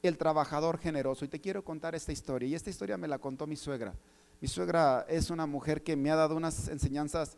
el 0.01 0.17
trabajador 0.17 0.77
generoso. 0.77 1.25
Y 1.25 1.27
te 1.27 1.41
quiero 1.41 1.65
contar 1.65 1.95
esta 1.95 2.13
historia. 2.13 2.47
Y 2.47 2.55
esta 2.55 2.69
historia 2.69 2.97
me 2.97 3.09
la 3.09 3.19
contó 3.19 3.45
mi 3.45 3.57
suegra. 3.57 3.93
Mi 4.39 4.47
suegra 4.47 5.05
es 5.09 5.29
una 5.29 5.45
mujer 5.45 5.83
que 5.83 5.97
me 5.97 6.11
ha 6.11 6.15
dado 6.15 6.35
unas 6.35 6.69
enseñanzas 6.69 7.37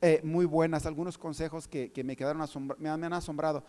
eh, 0.00 0.20
muy 0.24 0.44
buenas, 0.44 0.86
algunos 0.86 1.16
consejos 1.18 1.68
que, 1.68 1.92
me 2.04 2.16
quedaron 2.16 2.44
me, 2.78 2.88
han 2.88 3.12
asombrado. 3.12 3.64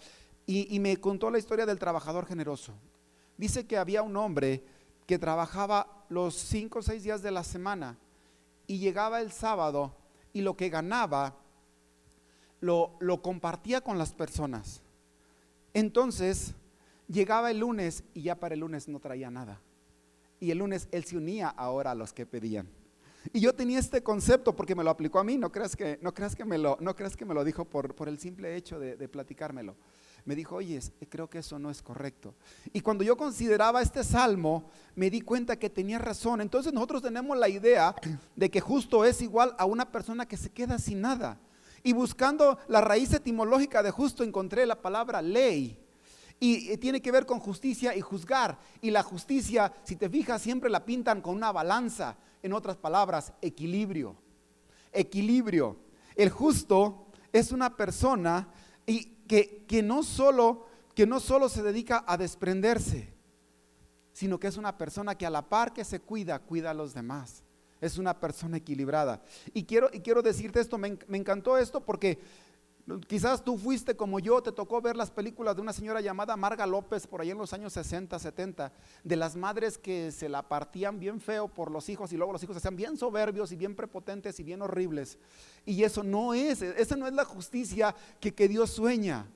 Y 0.47 0.79
me 0.79 0.97
contó 0.97 1.29
la 1.29 1.37
historia 1.37 1.67
del 1.67 1.77
trabajador 1.77 2.25
generoso. 2.25 2.73
Dice 3.37 3.67
que 3.67 3.77
había 3.77 4.01
un 4.01 4.17
hombre 4.17 4.63
que 5.05 5.19
trabajaba 5.19 6.05
los 6.09 6.35
cinco 6.35 6.79
o 6.79 6.81
seis 6.81 7.03
días 7.03 7.21
de 7.21 7.31
la 7.31 7.43
semana 7.43 7.97
y 8.69 8.77
llegaba 8.77 9.19
el 9.19 9.31
sábado 9.31 9.95
y 10.31 10.41
lo 10.41 10.55
que 10.55 10.69
ganaba 10.69 11.35
lo, 12.61 12.95
lo 12.99 13.19
compartía 13.23 13.81
con 13.81 13.97
las 13.97 14.13
personas. 14.13 14.83
Entonces 15.73 16.53
llegaba 17.07 17.49
el 17.49 17.57
lunes 17.57 18.03
y 18.13 18.21
ya 18.21 18.35
para 18.35 18.53
el 18.53 18.59
lunes 18.59 18.87
no 18.87 18.99
traía 18.99 19.31
nada. 19.31 19.59
Y 20.39 20.51
el 20.51 20.59
lunes 20.59 20.87
él 20.91 21.03
se 21.03 21.17
unía 21.17 21.49
ahora 21.49 21.91
a 21.91 21.95
los 21.95 22.13
que 22.13 22.27
pedían. 22.27 22.69
Y 23.33 23.39
yo 23.39 23.55
tenía 23.55 23.79
este 23.79 24.03
concepto 24.03 24.55
porque 24.55 24.75
me 24.75 24.83
lo 24.83 24.91
aplicó 24.91 25.17
a 25.17 25.23
mí, 25.23 25.35
no 25.35 25.51
creas 25.51 25.75
que, 25.75 25.97
no 26.03 26.13
creas 26.13 26.35
que, 26.35 26.45
me, 26.45 26.59
lo, 26.59 26.77
no 26.79 26.95
creas 26.95 27.17
que 27.17 27.25
me 27.25 27.33
lo 27.33 27.43
dijo 27.43 27.65
por, 27.65 27.95
por 27.95 28.07
el 28.07 28.19
simple 28.19 28.55
hecho 28.55 28.79
de, 28.79 28.95
de 28.97 29.09
platicármelo 29.09 29.75
me 30.25 30.35
dijo, 30.35 30.55
oye, 30.55 30.79
creo 31.09 31.29
que 31.29 31.39
eso 31.39 31.59
no 31.59 31.69
es 31.69 31.81
correcto. 31.81 32.35
Y 32.73 32.81
cuando 32.81 33.03
yo 33.03 33.17
consideraba 33.17 33.81
este 33.81 34.03
salmo, 34.03 34.69
me 34.95 35.09
di 35.09 35.21
cuenta 35.21 35.57
que 35.57 35.69
tenía 35.69 35.99
razón. 35.99 36.41
Entonces 36.41 36.73
nosotros 36.73 37.01
tenemos 37.01 37.37
la 37.37 37.49
idea 37.49 37.95
de 38.35 38.49
que 38.49 38.59
justo 38.59 39.05
es 39.05 39.21
igual 39.21 39.55
a 39.57 39.65
una 39.65 39.91
persona 39.91 40.27
que 40.27 40.37
se 40.37 40.49
queda 40.49 40.77
sin 40.77 41.01
nada. 41.01 41.39
Y 41.83 41.93
buscando 41.93 42.59
la 42.67 42.81
raíz 42.81 43.13
etimológica 43.13 43.81
de 43.81 43.91
justo 43.91 44.23
encontré 44.23 44.65
la 44.65 44.81
palabra 44.81 45.21
ley. 45.21 45.79
Y 46.41 46.77
tiene 46.77 47.01
que 47.01 47.11
ver 47.11 47.25
con 47.25 47.39
justicia 47.39 47.95
y 47.95 48.01
juzgar. 48.01 48.59
Y 48.81 48.91
la 48.91 49.03
justicia, 49.03 49.73
si 49.83 49.95
te 49.95 50.09
fijas, 50.09 50.41
siempre 50.41 50.69
la 50.69 50.85
pintan 50.85 51.21
con 51.21 51.35
una 51.35 51.51
balanza. 51.51 52.17
En 52.41 52.53
otras 52.53 52.77
palabras, 52.77 53.33
equilibrio. 53.41 54.15
Equilibrio. 54.93 55.77
El 56.15 56.29
justo 56.29 57.07
es 57.31 57.51
una 57.51 57.75
persona 57.75 58.49
y 58.87 59.18
que, 59.29 59.83
no 59.83 60.01
solo, 60.01 60.65
que 60.95 61.05
no 61.05 61.19
solo 61.19 61.49
se 61.49 61.61
dedica 61.61 62.03
a 62.07 62.17
desprenderse, 62.17 63.13
sino 64.11 64.39
que 64.39 64.47
es 64.47 64.57
una 64.57 64.75
persona 64.77 65.15
que 65.15 65.27
a 65.27 65.29
la 65.29 65.47
par 65.47 65.71
que 65.71 65.85
se 65.85 65.99
cuida, 65.99 66.39
cuida 66.39 66.71
a 66.71 66.73
los 66.73 66.93
demás. 66.93 67.43
es 67.79 67.97
una 67.97 68.19
persona 68.19 68.57
equilibrada. 68.57 69.21
Y 69.53 69.63
quiero, 69.63 69.89
y 69.93 70.01
quiero 70.01 70.21
decirte 70.21 70.59
esto, 70.59 70.77
me, 70.77 70.97
me 71.07 71.17
encantó 71.17 71.57
esto 71.57 71.79
porque 71.79 72.19
Quizás 73.07 73.43
tú 73.43 73.57
fuiste 73.57 73.95
como 73.95 74.19
yo, 74.19 74.41
te 74.41 74.51
tocó 74.51 74.81
ver 74.81 74.95
las 74.95 75.11
películas 75.11 75.55
de 75.55 75.61
una 75.61 75.73
señora 75.73 76.01
llamada 76.01 76.35
Marga 76.35 76.65
López 76.65 77.05
por 77.05 77.21
ahí 77.21 77.29
en 77.29 77.37
los 77.37 77.53
años 77.53 77.73
60, 77.73 78.17
70, 78.17 78.71
de 79.03 79.15
las 79.15 79.35
madres 79.35 79.77
que 79.77 80.11
se 80.11 80.29
la 80.29 80.47
partían 80.47 80.99
bien 80.99 81.19
feo 81.19 81.47
por 81.47 81.69
los 81.69 81.89
hijos 81.89 82.11
y 82.11 82.17
luego 82.17 82.33
los 82.33 82.41
hijos 82.41 82.55
se 82.55 82.59
hacían 82.59 82.75
bien 82.75 82.97
soberbios 82.97 83.51
y 83.51 83.55
bien 83.55 83.75
prepotentes 83.75 84.39
y 84.39 84.43
bien 84.43 84.61
horribles. 84.61 85.19
Y 85.65 85.83
eso 85.83 86.03
no 86.03 86.33
es, 86.33 86.61
esa 86.61 86.95
no 86.95 87.05
es 87.05 87.13
la 87.13 87.25
justicia 87.25 87.95
que, 88.19 88.33
que 88.33 88.47
Dios 88.47 88.71
sueña. 88.71 89.27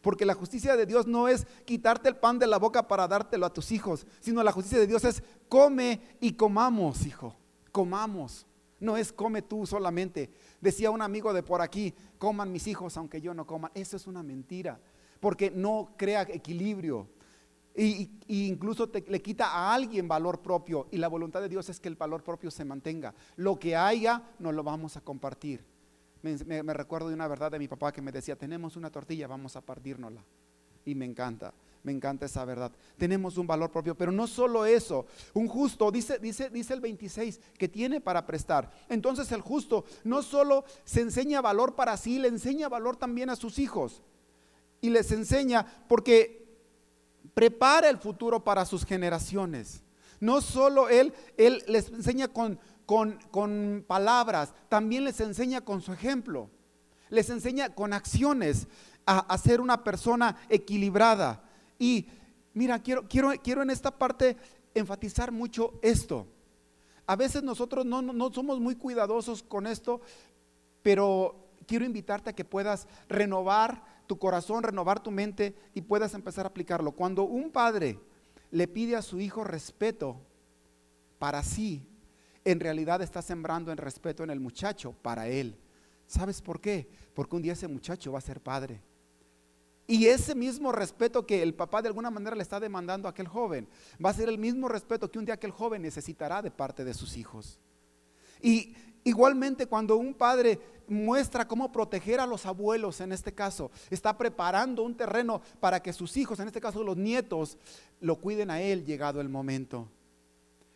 Porque 0.00 0.24
la 0.24 0.34
justicia 0.34 0.76
de 0.76 0.86
Dios 0.86 1.06
no 1.06 1.28
es 1.28 1.46
quitarte 1.64 2.08
el 2.08 2.16
pan 2.16 2.38
de 2.38 2.46
la 2.46 2.58
boca 2.58 2.86
para 2.86 3.08
dártelo 3.08 3.44
a 3.44 3.52
tus 3.52 3.70
hijos, 3.72 4.06
sino 4.20 4.42
la 4.42 4.52
justicia 4.52 4.78
de 4.78 4.86
Dios 4.86 5.04
es 5.04 5.22
come 5.48 6.00
y 6.20 6.32
comamos, 6.32 7.04
hijo, 7.06 7.36
comamos. 7.72 8.46
No 8.80 8.96
es 8.96 9.12
come 9.12 9.42
tú 9.42 9.66
solamente. 9.66 10.30
Decía 10.60 10.90
un 10.90 11.02
amigo 11.02 11.32
de 11.32 11.42
por 11.42 11.62
aquí, 11.62 11.94
coman 12.18 12.52
mis 12.52 12.66
hijos 12.66 12.96
aunque 12.96 13.20
yo 13.20 13.32
no 13.34 13.46
coma. 13.46 13.70
Eso 13.74 13.96
es 13.96 14.06
una 14.06 14.22
mentira, 14.22 14.78
porque 15.20 15.50
no 15.50 15.94
crea 15.96 16.22
equilibrio. 16.22 17.08
Y, 17.74 18.10
incluso 18.28 18.90
le 19.06 19.22
quita 19.22 19.46
a 19.46 19.72
alguien 19.74 20.08
valor 20.08 20.40
propio. 20.40 20.88
Y 20.90 20.98
la 20.98 21.08
voluntad 21.08 21.40
de 21.40 21.48
Dios 21.48 21.68
es 21.68 21.80
que 21.80 21.88
el 21.88 21.96
valor 21.96 22.22
propio 22.22 22.50
se 22.50 22.64
mantenga. 22.64 23.14
Lo 23.36 23.58
que 23.58 23.76
haya, 23.76 24.22
no 24.38 24.52
lo 24.52 24.62
vamos 24.62 24.96
a 24.96 25.00
compartir. 25.00 25.64
Me 26.22 26.74
recuerdo 26.74 27.08
de 27.08 27.14
una 27.14 27.28
verdad 27.28 27.50
de 27.50 27.58
mi 27.58 27.68
papá 27.68 27.92
que 27.92 28.02
me 28.02 28.12
decía, 28.12 28.36
tenemos 28.36 28.76
una 28.76 28.90
tortilla, 28.90 29.26
vamos 29.26 29.56
a 29.56 29.62
partírnosla. 29.62 30.22
Y 30.84 30.94
me 30.94 31.06
encanta. 31.06 31.54
Me 31.82 31.92
encanta 31.92 32.26
esa 32.26 32.44
verdad. 32.44 32.72
Tenemos 32.98 33.38
un 33.38 33.46
valor 33.46 33.70
propio, 33.70 33.94
pero 33.94 34.12
no 34.12 34.26
solo 34.26 34.66
eso. 34.66 35.06
Un 35.32 35.48
justo, 35.48 35.90
dice, 35.90 36.18
dice, 36.18 36.50
dice 36.50 36.74
el 36.74 36.80
26, 36.80 37.40
que 37.56 37.68
tiene 37.68 38.00
para 38.02 38.26
prestar. 38.26 38.70
Entonces 38.88 39.32
el 39.32 39.40
justo 39.40 39.84
no 40.04 40.22
solo 40.22 40.64
se 40.84 41.00
enseña 41.00 41.40
valor 41.40 41.74
para 41.74 41.96
sí, 41.96 42.18
le 42.18 42.28
enseña 42.28 42.68
valor 42.68 42.96
también 42.96 43.30
a 43.30 43.36
sus 43.36 43.58
hijos. 43.58 44.02
Y 44.82 44.90
les 44.90 45.10
enseña 45.12 45.64
porque 45.88 46.40
prepara 47.32 47.88
el 47.88 47.96
futuro 47.96 48.44
para 48.44 48.66
sus 48.66 48.84
generaciones. 48.84 49.82
No 50.20 50.42
solo 50.42 50.90
él, 50.90 51.14
él 51.38 51.64
les 51.66 51.88
enseña 51.88 52.28
con, 52.28 52.60
con, 52.84 53.18
con 53.30 53.84
palabras, 53.88 54.52
también 54.68 55.04
les 55.04 55.18
enseña 55.20 55.62
con 55.62 55.80
su 55.80 55.94
ejemplo. 55.94 56.50
Les 57.08 57.30
enseña 57.30 57.74
con 57.74 57.94
acciones 57.94 58.68
a, 59.06 59.20
a 59.20 59.38
ser 59.38 59.62
una 59.62 59.82
persona 59.82 60.36
equilibrada 60.50 61.42
y 61.80 62.06
mira, 62.52 62.78
quiero, 62.78 63.08
quiero, 63.08 63.30
quiero 63.42 63.62
en 63.62 63.70
esta 63.70 63.90
parte 63.90 64.36
enfatizar 64.74 65.32
mucho 65.32 65.80
esto. 65.82 66.28
A 67.06 67.16
veces 67.16 67.42
nosotros 67.42 67.86
no, 67.86 68.02
no, 68.02 68.32
somos 68.32 68.60
muy 68.60 68.76
cuidadosos 68.76 69.42
con 69.42 69.66
esto, 69.66 70.02
pero 70.82 71.48
quiero 71.66 71.86
invitarte 71.86 72.30
a 72.30 72.32
que 72.34 72.44
puedas 72.44 72.86
renovar 73.08 73.82
tu 74.06 74.18
corazón, 74.18 74.62
renovar 74.62 75.02
tu 75.02 75.10
mente 75.10 75.56
y 75.74 75.80
puedas 75.80 76.12
empezar 76.12 76.44
a 76.44 76.50
aplicarlo. 76.50 76.92
Cuando 76.92 77.24
un 77.24 77.50
padre 77.50 77.98
le 78.50 78.68
pide 78.68 78.94
a 78.94 79.02
su 79.02 79.18
hijo 79.18 79.42
respeto 79.42 80.20
para 81.18 81.42
sí, 81.42 81.88
en 82.44 82.60
realidad 82.60 83.00
está 83.00 83.22
sembrando 83.22 83.72
en 83.72 83.78
respeto 83.78 84.22
en 84.22 84.30
el 84.30 84.38
muchacho 84.38 84.92
para 84.92 85.28
él. 85.28 85.58
¿Sabes 86.06 86.42
por 86.42 86.60
qué? 86.60 86.90
Porque 87.14 87.36
un 87.36 87.42
día 87.42 87.54
ese 87.54 87.68
muchacho 87.68 88.12
va 88.12 88.18
a 88.18 88.22
ser 88.22 88.40
padre. 88.40 88.82
Y 89.90 90.06
ese 90.06 90.36
mismo 90.36 90.70
respeto 90.70 91.26
que 91.26 91.42
el 91.42 91.52
papá 91.52 91.82
de 91.82 91.88
alguna 91.88 92.12
manera 92.12 92.36
le 92.36 92.44
está 92.44 92.60
demandando 92.60 93.08
a 93.08 93.10
aquel 93.10 93.26
joven, 93.26 93.66
va 94.02 94.10
a 94.10 94.14
ser 94.14 94.28
el 94.28 94.38
mismo 94.38 94.68
respeto 94.68 95.10
que 95.10 95.18
un 95.18 95.24
día 95.24 95.34
aquel 95.34 95.50
joven 95.50 95.82
necesitará 95.82 96.40
de 96.42 96.52
parte 96.52 96.84
de 96.84 96.94
sus 96.94 97.16
hijos. 97.16 97.58
Y 98.40 98.72
igualmente 99.02 99.66
cuando 99.66 99.96
un 99.96 100.14
padre 100.14 100.60
muestra 100.86 101.48
cómo 101.48 101.72
proteger 101.72 102.20
a 102.20 102.26
los 102.28 102.46
abuelos, 102.46 103.00
en 103.00 103.10
este 103.10 103.32
caso, 103.32 103.72
está 103.90 104.16
preparando 104.16 104.84
un 104.84 104.94
terreno 104.94 105.42
para 105.58 105.82
que 105.82 105.92
sus 105.92 106.16
hijos, 106.16 106.38
en 106.38 106.46
este 106.46 106.60
caso 106.60 106.84
los 106.84 106.96
nietos, 106.96 107.58
lo 108.00 108.14
cuiden 108.14 108.52
a 108.52 108.60
él 108.60 108.84
llegado 108.84 109.20
el 109.20 109.28
momento. 109.28 109.88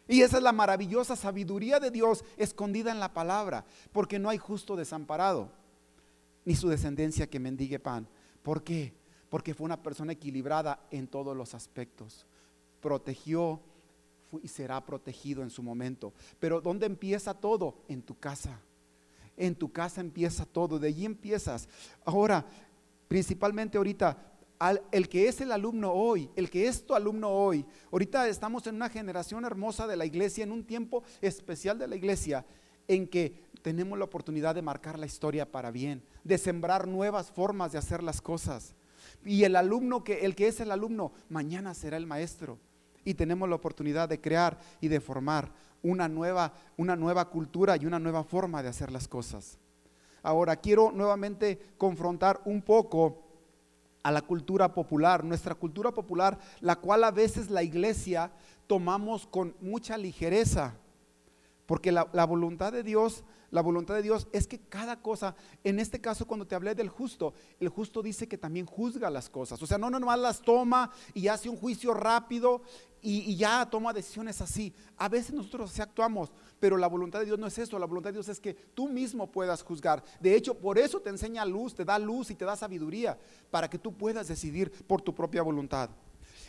Y 0.08 0.22
esa 0.22 0.38
es 0.38 0.42
la 0.42 0.50
maravillosa 0.50 1.14
sabiduría 1.14 1.78
de 1.78 1.92
Dios 1.92 2.24
escondida 2.36 2.90
en 2.90 2.98
la 2.98 3.14
palabra, 3.14 3.64
porque 3.92 4.18
no 4.18 4.28
hay 4.28 4.38
justo 4.38 4.74
desamparado, 4.74 5.52
ni 6.44 6.56
su 6.56 6.68
descendencia 6.68 7.28
que 7.28 7.38
mendigue 7.38 7.78
pan. 7.78 8.08
¿Por 8.42 8.64
qué? 8.64 8.92
Porque 9.34 9.52
fue 9.52 9.64
una 9.64 9.82
persona 9.82 10.12
equilibrada 10.12 10.86
en 10.92 11.08
todos 11.08 11.36
los 11.36 11.54
aspectos. 11.54 12.24
Protegió 12.80 13.60
y 14.44 14.46
será 14.46 14.86
protegido 14.86 15.42
en 15.42 15.50
su 15.50 15.60
momento. 15.60 16.12
Pero 16.38 16.60
¿dónde 16.60 16.86
empieza 16.86 17.34
todo? 17.34 17.82
En 17.88 18.00
tu 18.02 18.16
casa. 18.16 18.60
En 19.36 19.56
tu 19.56 19.72
casa 19.72 20.00
empieza 20.00 20.46
todo, 20.46 20.78
de 20.78 20.86
allí 20.86 21.04
empiezas. 21.04 21.68
Ahora, 22.04 22.46
principalmente 23.08 23.76
ahorita, 23.76 24.16
el 24.92 25.08
que 25.08 25.26
es 25.26 25.40
el 25.40 25.50
alumno 25.50 25.90
hoy, 25.90 26.30
el 26.36 26.48
que 26.48 26.68
es 26.68 26.86
tu 26.86 26.94
alumno 26.94 27.28
hoy, 27.28 27.66
ahorita 27.90 28.28
estamos 28.28 28.64
en 28.68 28.76
una 28.76 28.88
generación 28.88 29.44
hermosa 29.44 29.88
de 29.88 29.96
la 29.96 30.06
iglesia, 30.06 30.44
en 30.44 30.52
un 30.52 30.62
tiempo 30.62 31.02
especial 31.20 31.76
de 31.76 31.88
la 31.88 31.96
iglesia, 31.96 32.46
en 32.86 33.08
que 33.08 33.42
tenemos 33.62 33.98
la 33.98 34.04
oportunidad 34.04 34.54
de 34.54 34.62
marcar 34.62 34.96
la 34.96 35.06
historia 35.06 35.50
para 35.50 35.72
bien, 35.72 36.04
de 36.22 36.38
sembrar 36.38 36.86
nuevas 36.86 37.32
formas 37.32 37.72
de 37.72 37.78
hacer 37.78 38.00
las 38.00 38.20
cosas. 38.20 38.76
Y 39.24 39.44
el 39.44 39.56
alumno 39.56 40.04
que 40.04 40.24
el 40.24 40.34
que 40.34 40.48
es 40.48 40.60
el 40.60 40.70
alumno 40.70 41.12
mañana 41.28 41.74
será 41.74 41.96
el 41.96 42.06
maestro. 42.06 42.58
Y 43.04 43.14
tenemos 43.14 43.48
la 43.48 43.56
oportunidad 43.56 44.08
de 44.08 44.20
crear 44.20 44.58
y 44.80 44.88
de 44.88 45.00
formar 45.00 45.52
una 45.82 46.08
nueva 46.08 46.54
una 46.76 46.96
nueva 46.96 47.28
cultura 47.28 47.76
y 47.76 47.86
una 47.86 47.98
nueva 47.98 48.24
forma 48.24 48.62
de 48.62 48.68
hacer 48.68 48.90
las 48.90 49.08
cosas. 49.08 49.58
Ahora 50.22 50.56
quiero 50.56 50.90
nuevamente 50.90 51.58
confrontar 51.76 52.40
un 52.46 52.62
poco 52.62 53.24
a 54.02 54.10
la 54.10 54.22
cultura 54.22 54.72
popular, 54.72 55.24
nuestra 55.24 55.54
cultura 55.54 55.90
popular, 55.90 56.38
la 56.60 56.76
cual 56.76 57.04
a 57.04 57.10
veces 57.10 57.50
la 57.50 57.62
iglesia 57.62 58.30
tomamos 58.66 59.26
con 59.26 59.54
mucha 59.60 59.98
ligereza, 59.98 60.74
porque 61.66 61.92
la, 61.92 62.08
la 62.12 62.24
voluntad 62.24 62.72
de 62.72 62.82
Dios 62.82 63.24
la 63.54 63.62
voluntad 63.62 63.94
de 63.94 64.02
Dios 64.02 64.26
es 64.32 64.48
que 64.48 64.58
cada 64.58 65.00
cosa, 65.00 65.36
en 65.62 65.78
este 65.78 66.00
caso 66.00 66.26
cuando 66.26 66.44
te 66.44 66.56
hablé 66.56 66.74
del 66.74 66.88
justo, 66.88 67.34
el 67.60 67.68
justo 67.68 68.02
dice 68.02 68.26
que 68.26 68.36
también 68.36 68.66
juzga 68.66 69.08
las 69.10 69.30
cosas. 69.30 69.62
O 69.62 69.66
sea, 69.68 69.78
no 69.78 69.88
nomás 69.90 70.18
las 70.18 70.42
toma 70.42 70.90
y 71.14 71.28
hace 71.28 71.48
un 71.48 71.56
juicio 71.56 71.94
rápido 71.94 72.62
y, 73.00 73.36
ya 73.36 73.64
toma 73.70 73.92
decisiones 73.92 74.40
así. 74.40 74.74
A 74.96 75.08
veces 75.08 75.32
nosotros 75.32 75.70
así 75.70 75.80
actuamos, 75.80 76.32
pero 76.58 76.76
la 76.76 76.88
voluntad 76.88 77.20
de 77.20 77.26
Dios 77.26 77.38
no 77.38 77.46
es 77.46 77.56
eso. 77.56 77.78
La 77.78 77.86
voluntad 77.86 78.10
de 78.10 78.14
Dios 78.14 78.28
es 78.28 78.40
que 78.40 78.54
tú 78.54 78.88
mismo 78.88 79.30
puedas 79.30 79.62
juzgar. 79.62 80.02
De 80.18 80.34
hecho, 80.34 80.58
por 80.58 80.76
eso 80.76 81.00
te 81.00 81.10
enseña 81.10 81.44
luz, 81.44 81.76
te 81.76 81.84
da 81.84 81.96
luz 81.96 82.32
y 82.32 82.34
te 82.34 82.44
da 82.44 82.56
sabiduría, 82.56 83.16
para 83.52 83.70
que 83.70 83.78
tú 83.78 83.96
puedas 83.96 84.26
decidir 84.26 84.72
por 84.88 85.00
tu 85.00 85.14
propia 85.14 85.42
voluntad. 85.42 85.90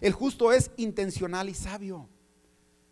El 0.02 0.14
justo 0.14 0.52
es 0.52 0.72
intencional 0.78 1.50
y 1.50 1.54
sabio. 1.54 2.10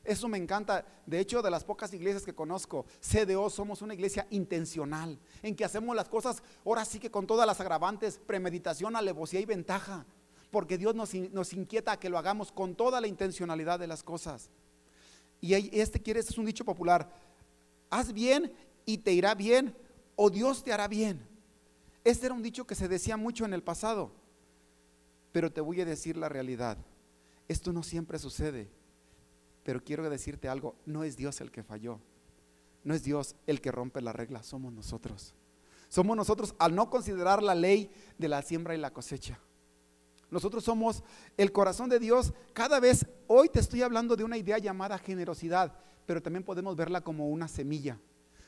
Eso 0.04 0.28
me 0.28 0.38
encanta. 0.38 0.86
De 1.06 1.20
hecho, 1.20 1.42
de 1.42 1.50
las 1.50 1.64
pocas 1.64 1.94
iglesias 1.94 2.24
que 2.24 2.36
conozco, 2.36 2.86
CDO 3.00 3.50
somos 3.50 3.82
una 3.82 3.94
iglesia 3.94 4.28
intencional, 4.32 5.18
en 5.42 5.56
que 5.56 5.64
hacemos 5.64 5.96
las 5.96 6.10
cosas 6.10 6.44
ahora 6.66 6.84
sí 6.84 7.00
que 7.00 7.12
con 7.12 7.26
todas 7.26 7.48
las 7.48 7.62
agravantes, 7.62 8.20
premeditación, 8.26 8.96
alevosía 8.96 9.40
y 9.40 9.46
ventaja. 9.46 10.06
Porque 10.52 10.78
Dios 10.78 10.94
nos, 10.94 11.14
nos 11.14 11.54
inquieta 11.54 11.94
a 11.94 12.00
que 12.00 12.10
lo 12.10 12.18
hagamos 12.18 12.52
con 12.52 12.76
toda 12.76 13.00
la 13.02 13.08
intencionalidad 13.08 13.80
de 13.80 13.88
las 13.88 14.04
cosas. 14.04 14.50
Y 15.42 15.56
este 15.78 16.02
quiere, 16.02 16.20
este 16.20 16.32
es 16.32 16.38
un 16.38 16.46
dicho 16.46 16.64
popular, 16.64 17.12
haz 17.90 18.14
bien 18.14 18.54
y 18.86 19.00
te 19.00 19.12
irá 19.12 19.36
bien, 19.36 19.76
o 20.16 20.30
Dios 20.30 20.64
te 20.64 20.72
hará 20.72 20.88
bien. 20.88 21.28
Este 22.04 22.28
era 22.28 22.36
un 22.36 22.44
dicho 22.44 22.68
que 22.68 22.76
se 22.76 22.88
decía 22.88 23.18
mucho 23.18 23.46
en 23.46 23.54
el 23.54 23.64
pasado, 23.64 24.12
pero 25.32 25.52
te 25.52 25.62
voy 25.62 25.82
a 25.82 25.86
decir 25.86 26.18
la 26.18 26.30
realidad. 26.30 26.78
Esto 27.48 27.74
no 27.74 27.84
siempre 27.84 28.20
sucede. 28.20 28.70
Pero 29.64 29.84
quiero 29.84 30.10
decirte 30.10 30.50
algo, 30.50 30.76
no 30.86 31.04
es 31.04 31.16
Dios 31.16 31.40
el 31.42 31.52
que 31.52 31.64
falló. 31.64 32.00
No 32.84 32.94
es 32.94 33.04
Dios 33.04 33.36
el 33.48 33.62
que 33.62 33.72
rompe 33.72 34.02
la 34.02 34.14
regla, 34.14 34.44
somos 34.44 34.74
nosotros. 34.74 35.34
Somos 35.88 36.18
nosotros 36.18 36.56
al 36.60 36.76
no 36.76 36.90
considerar 36.90 37.42
la 37.42 37.56
ley 37.56 37.92
de 38.18 38.28
la 38.28 38.42
siembra 38.42 38.76
y 38.76 38.80
la 38.80 38.92
cosecha. 38.92 39.40
Nosotros 40.30 40.64
somos 40.64 41.04
el 41.38 41.52
corazón 41.52 41.90
de 41.90 42.00
Dios. 42.00 42.34
Cada 42.54 42.80
vez, 42.80 43.06
hoy 43.28 43.50
te 43.50 43.60
estoy 43.60 43.84
hablando 43.84 44.16
de 44.16 44.24
una 44.24 44.38
idea 44.38 44.58
llamada 44.58 44.98
generosidad, 44.98 45.78
pero 46.06 46.22
también 46.22 46.44
podemos 46.44 46.76
verla 46.76 47.02
como 47.02 47.30
una 47.30 47.48
semilla, 47.48 48.00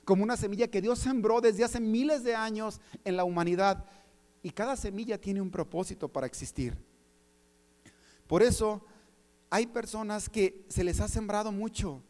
como 0.03 0.23
una 0.23 0.35
semilla 0.35 0.67
que 0.67 0.81
Dios 0.81 0.99
sembró 0.99 1.39
desde 1.39 1.63
hace 1.63 1.79
miles 1.79 2.23
de 2.23 2.35
años 2.35 2.81
en 3.03 3.15
la 3.15 3.23
humanidad. 3.23 3.85
Y 4.41 4.49
cada 4.49 4.75
semilla 4.75 5.21
tiene 5.21 5.41
un 5.41 5.51
propósito 5.51 6.09
para 6.09 6.27
existir. 6.27 6.75
Por 8.27 8.41
eso 8.41 8.83
hay 9.55 9.67
personas 9.67 10.27
que 10.27 10.65
se 10.67 10.83
les 10.83 10.99
ha 10.99 11.07
sembrado 11.07 11.49
mucho 11.49 12.03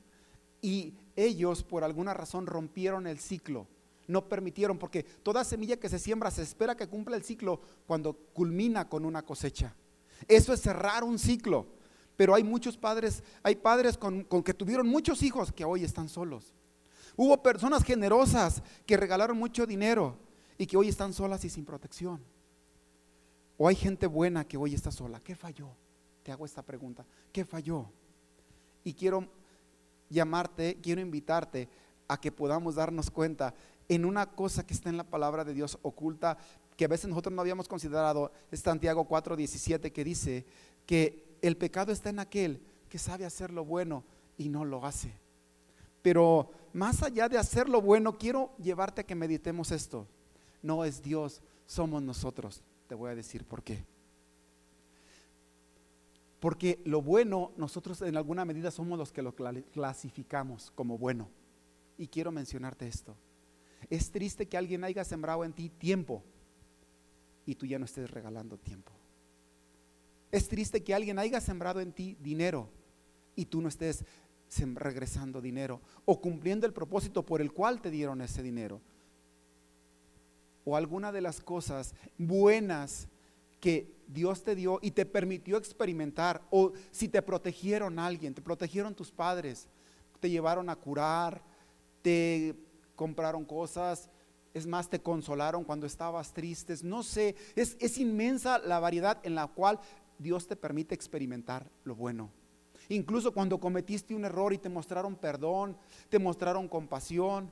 y 0.63 0.95
ellos 1.15 1.63
por 1.63 1.83
alguna 1.83 2.11
razón 2.11 2.47
rompieron 2.47 3.05
el 3.05 3.19
ciclo. 3.19 3.67
No 4.07 4.27
permitieron, 4.27 4.79
porque 4.79 5.03
toda 5.03 5.43
semilla 5.43 5.77
que 5.77 5.87
se 5.87 5.99
siembra 5.99 6.31
se 6.31 6.41
espera 6.41 6.73
que 6.75 6.87
cumpla 6.87 7.15
el 7.15 7.23
ciclo 7.23 7.61
cuando 7.85 8.13
culmina 8.13 8.89
con 8.89 9.05
una 9.05 9.21
cosecha. 9.21 9.75
Eso 10.27 10.53
es 10.53 10.61
cerrar 10.61 11.03
un 11.03 11.19
ciclo. 11.19 11.67
Pero 12.17 12.33
hay 12.33 12.43
muchos 12.43 12.77
padres, 12.77 13.21
hay 13.43 13.57
padres 13.57 13.95
con, 13.95 14.23
que 14.23 14.53
tuvieron 14.55 14.87
muchos 14.87 15.21
hijos 15.21 15.51
que 15.51 15.65
hoy 15.65 15.83
están 15.83 16.09
solos. 16.09 16.51
Hubo 17.15 17.43
personas 17.43 17.83
generosas 17.83 18.63
que 18.87 18.97
regalaron 18.97 19.37
mucho 19.37 19.67
dinero 19.67 20.17
y 20.57 20.65
que 20.65 20.77
hoy 20.77 20.89
están 20.89 21.13
solas 21.13 21.45
y 21.45 21.51
sin 21.51 21.63
protección. 21.63 22.23
O 23.55 23.67
hay 23.67 23.75
gente 23.75 24.07
buena 24.07 24.47
que 24.47 24.57
hoy 24.57 24.73
está 24.73 24.91
sola. 24.91 25.19
¿Qué 25.19 25.35
falló? 25.35 25.84
Te 26.25 26.31
hago 26.31 26.43
esta 26.43 26.63
pregunta. 26.63 27.05
¿Qué 27.31 27.45
falló? 27.45 27.85
Y 28.83 28.95
quiero 28.95 29.27
llamarte, 30.09 30.79
quiero 30.81 30.99
invitarte 30.99 31.69
a 32.07 32.19
que 32.19 32.31
podamos 32.31 32.73
darnos 32.73 33.11
cuenta 33.11 33.53
en 33.87 34.05
una 34.05 34.31
cosa 34.31 34.65
que 34.65 34.73
está 34.73 34.89
en 34.89 34.97
la 34.97 35.03
palabra 35.03 35.45
de 35.45 35.53
Dios 35.53 35.77
oculta, 35.83 36.39
que 36.75 36.85
a 36.85 36.87
veces 36.87 37.07
nosotros 37.07 37.31
no 37.31 37.41
habíamos 37.41 37.67
considerado, 37.67 38.31
es 38.49 38.61
Santiago 38.61 39.07
4:17 39.07 39.91
que 39.91 40.03
dice 40.03 40.47
que 40.87 41.37
el 41.43 41.57
pecado 41.57 41.91
está 41.91 42.09
en 42.09 42.17
aquel 42.17 42.59
que 42.89 42.97
sabe 42.97 43.23
hacer 43.23 43.51
lo 43.51 43.63
bueno 43.63 44.03
y 44.35 44.49
no 44.49 44.65
lo 44.65 44.83
hace. 44.83 45.13
Pero 46.01 46.49
más 46.73 47.03
allá 47.03 47.29
de 47.29 47.37
hacer 47.37 47.69
lo 47.69 47.83
bueno, 47.83 48.17
quiero 48.17 48.49
llevarte 48.57 49.01
a 49.01 49.05
que 49.05 49.13
meditemos 49.13 49.69
esto. 49.69 50.07
No 50.63 50.85
es 50.85 51.03
Dios, 51.03 51.43
somos 51.67 52.01
nosotros. 52.01 52.63
Te 52.87 52.95
voy 52.95 53.11
a 53.11 53.15
decir 53.15 53.45
por 53.45 53.61
qué. 53.61 53.85
Porque 56.45 56.79
lo 56.85 57.01
bueno, 57.01 57.53
nosotros 57.57 58.03
en 58.03 58.15
alguna 58.17 58.45
medida 58.45 58.69
somos 58.69 58.99
los 58.99 59.11
que 59.11 59.23
lo 59.23 59.33
clasificamos 59.33 60.69
como 60.75 60.95
bueno. 60.95 61.27
Y 61.97 62.05
quiero 62.05 62.31
mencionarte 62.31 62.87
esto. 62.87 63.17
Es 63.89 64.11
triste 64.11 64.47
que 64.47 64.55
alguien 64.55 64.83
haya 64.83 65.03
sembrado 65.03 65.43
en 65.43 65.53
ti 65.53 65.69
tiempo 65.69 66.23
y 67.47 67.55
tú 67.55 67.65
ya 67.65 67.79
no 67.79 67.85
estés 67.85 68.11
regalando 68.11 68.59
tiempo. 68.59 68.91
Es 70.31 70.47
triste 70.47 70.83
que 70.83 70.93
alguien 70.93 71.17
haya 71.17 71.41
sembrado 71.41 71.81
en 71.81 71.91
ti 71.91 72.15
dinero 72.21 72.69
y 73.35 73.45
tú 73.45 73.59
no 73.59 73.67
estés 73.67 74.05
regresando 74.75 75.41
dinero 75.41 75.81
o 76.05 76.21
cumpliendo 76.21 76.67
el 76.67 76.73
propósito 76.73 77.25
por 77.25 77.41
el 77.41 77.53
cual 77.53 77.81
te 77.81 77.89
dieron 77.89 78.21
ese 78.21 78.43
dinero. 78.43 78.81
O 80.63 80.75
alguna 80.75 81.11
de 81.11 81.21
las 81.21 81.41
cosas 81.41 81.95
buenas 82.19 83.07
que 83.65 83.97
Dios 84.05 84.43
te 84.43 84.53
dio 84.53 84.77
y 84.83 84.91
te 84.91 85.07
permitió 85.07 85.57
experimentar, 85.57 86.43
o 86.51 86.73
si 86.91 87.07
te 87.07 87.23
protegieron 87.23 87.97
alguien, 87.97 88.35
te 88.35 88.41
protegieron 88.43 88.93
tus 88.93 89.09
padres, 89.09 89.67
te 90.19 90.29
llevaron 90.29 90.69
a 90.69 90.75
curar, 90.75 91.41
te 92.03 92.53
compraron 92.95 93.43
cosas, 93.43 94.11
es 94.53 94.67
más, 94.67 94.87
te 94.87 95.01
consolaron 95.01 95.63
cuando 95.63 95.87
estabas 95.87 96.31
tristes, 96.31 96.83
no 96.83 97.01
sé, 97.01 97.35
es, 97.55 97.75
es 97.79 97.97
inmensa 97.97 98.59
la 98.59 98.79
variedad 98.79 99.17
en 99.23 99.33
la 99.33 99.47
cual 99.47 99.79
Dios 100.19 100.47
te 100.47 100.55
permite 100.55 100.93
experimentar 100.93 101.67
lo 101.85 101.95
bueno. 101.95 102.29
Incluso 102.87 103.33
cuando 103.33 103.59
cometiste 103.59 104.13
un 104.13 104.25
error 104.25 104.53
y 104.53 104.59
te 104.59 104.69
mostraron 104.69 105.15
perdón, 105.15 105.75
te 106.09 106.19
mostraron 106.19 106.67
compasión, 106.67 107.49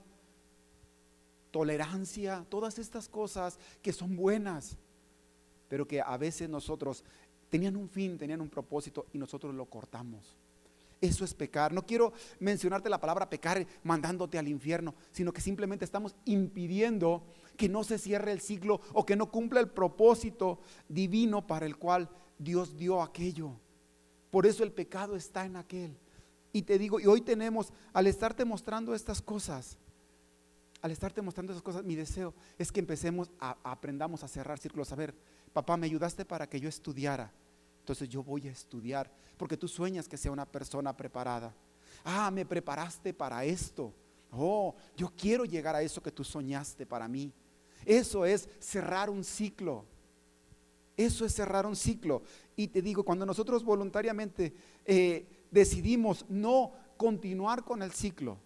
tolerancia, 1.49 2.45
todas 2.49 2.78
estas 2.78 3.10
cosas 3.10 3.58
que 3.82 3.91
son 3.91 4.15
buenas, 4.15 4.78
pero 5.73 5.88
que 5.88 5.99
a 5.99 6.17
veces 6.17 6.47
nosotros 6.47 7.03
tenían 7.49 7.75
un 7.75 7.89
fin, 7.89 8.15
tenían 8.15 8.41
un 8.41 8.47
propósito 8.47 9.07
y 9.12 9.17
nosotros 9.17 9.55
lo 9.55 9.65
cortamos. 9.65 10.38
Eso 11.01 11.25
es 11.25 11.33
pecar. 11.33 11.73
No 11.73 11.83
quiero 11.83 12.13
mencionarte 12.39 12.91
la 12.91 13.01
palabra 13.01 13.27
pecar 13.27 13.65
mandándote 13.81 14.38
al 14.38 14.47
infierno, 14.47 14.93
sino 15.12 15.33
que 15.33 15.41
simplemente 15.41 15.83
estamos 15.83 16.15
impidiendo 16.25 17.23
que 17.57 17.69
no 17.69 17.83
se 17.83 17.97
cierre 17.97 18.31
el 18.31 18.39
ciclo 18.39 18.81
o 18.93 19.03
que 19.03 19.15
no 19.15 19.31
cumpla 19.31 19.62
el 19.62 19.69
propósito 19.71 20.59
divino 20.88 21.47
para 21.47 21.65
el 21.65 21.75
cual 21.75 22.07
Dios 22.38 22.77
dio 22.77 23.01
aquello. 23.01 23.53
Por 24.29 24.45
eso 24.45 24.63
el 24.63 24.73
pecado 24.73 25.15
está 25.15 25.43
en 25.43 25.55
aquel. 25.55 25.97
Y 26.51 26.62
te 26.62 26.77
digo, 26.77 26.99
y 26.99 27.07
hoy 27.07 27.21
tenemos, 27.21 27.73
al 27.93 28.05
estarte 28.05 28.45
mostrando 28.45 28.93
estas 28.93 29.23
cosas, 29.23 29.79
al 30.83 30.91
estarte 30.91 31.21
mostrando 31.21 31.53
estas 31.53 31.63
cosas, 31.63 31.86
mi 31.86 31.95
deseo 31.95 32.33
es 32.57 32.69
que 32.69 32.81
empecemos 32.81 33.31
a, 33.39 33.57
aprendamos 33.63 34.21
a 34.21 34.27
cerrar 34.27 34.59
círculos. 34.59 34.91
A 34.91 34.95
ver, 34.95 35.15
papá, 35.53 35.77
me 35.77 35.85
ayudaste 35.85 36.25
para 36.25 36.47
que 36.47 36.59
yo 36.59 36.67
estudiara. 36.67 37.31
Entonces 37.79 38.09
yo 38.09 38.23
voy 38.23 38.47
a 38.47 38.51
estudiar, 38.51 39.11
porque 39.37 39.57
tú 39.57 39.67
sueñas 39.67 40.07
que 40.07 40.17
sea 40.17 40.31
una 40.31 40.45
persona 40.45 40.95
preparada. 40.95 41.53
Ah, 42.03 42.31
me 42.31 42.45
preparaste 42.45 43.13
para 43.13 43.43
esto. 43.45 43.93
Oh, 44.31 44.73
yo 44.97 45.11
quiero 45.15 45.45
llegar 45.45 45.75
a 45.75 45.81
eso 45.81 46.01
que 46.01 46.11
tú 46.11 46.23
soñaste 46.23 46.85
para 46.85 47.07
mí. 47.07 47.31
Eso 47.85 48.25
es 48.25 48.49
cerrar 48.59 49.09
un 49.09 49.23
ciclo. 49.23 49.85
Eso 50.95 51.25
es 51.25 51.33
cerrar 51.33 51.65
un 51.65 51.75
ciclo. 51.75 52.23
Y 52.55 52.67
te 52.67 52.81
digo, 52.81 53.03
cuando 53.03 53.25
nosotros 53.25 53.63
voluntariamente 53.63 54.53
eh, 54.85 55.25
decidimos 55.51 56.25
no 56.29 56.71
continuar 56.97 57.63
con 57.63 57.81
el 57.81 57.91
ciclo, 57.91 58.37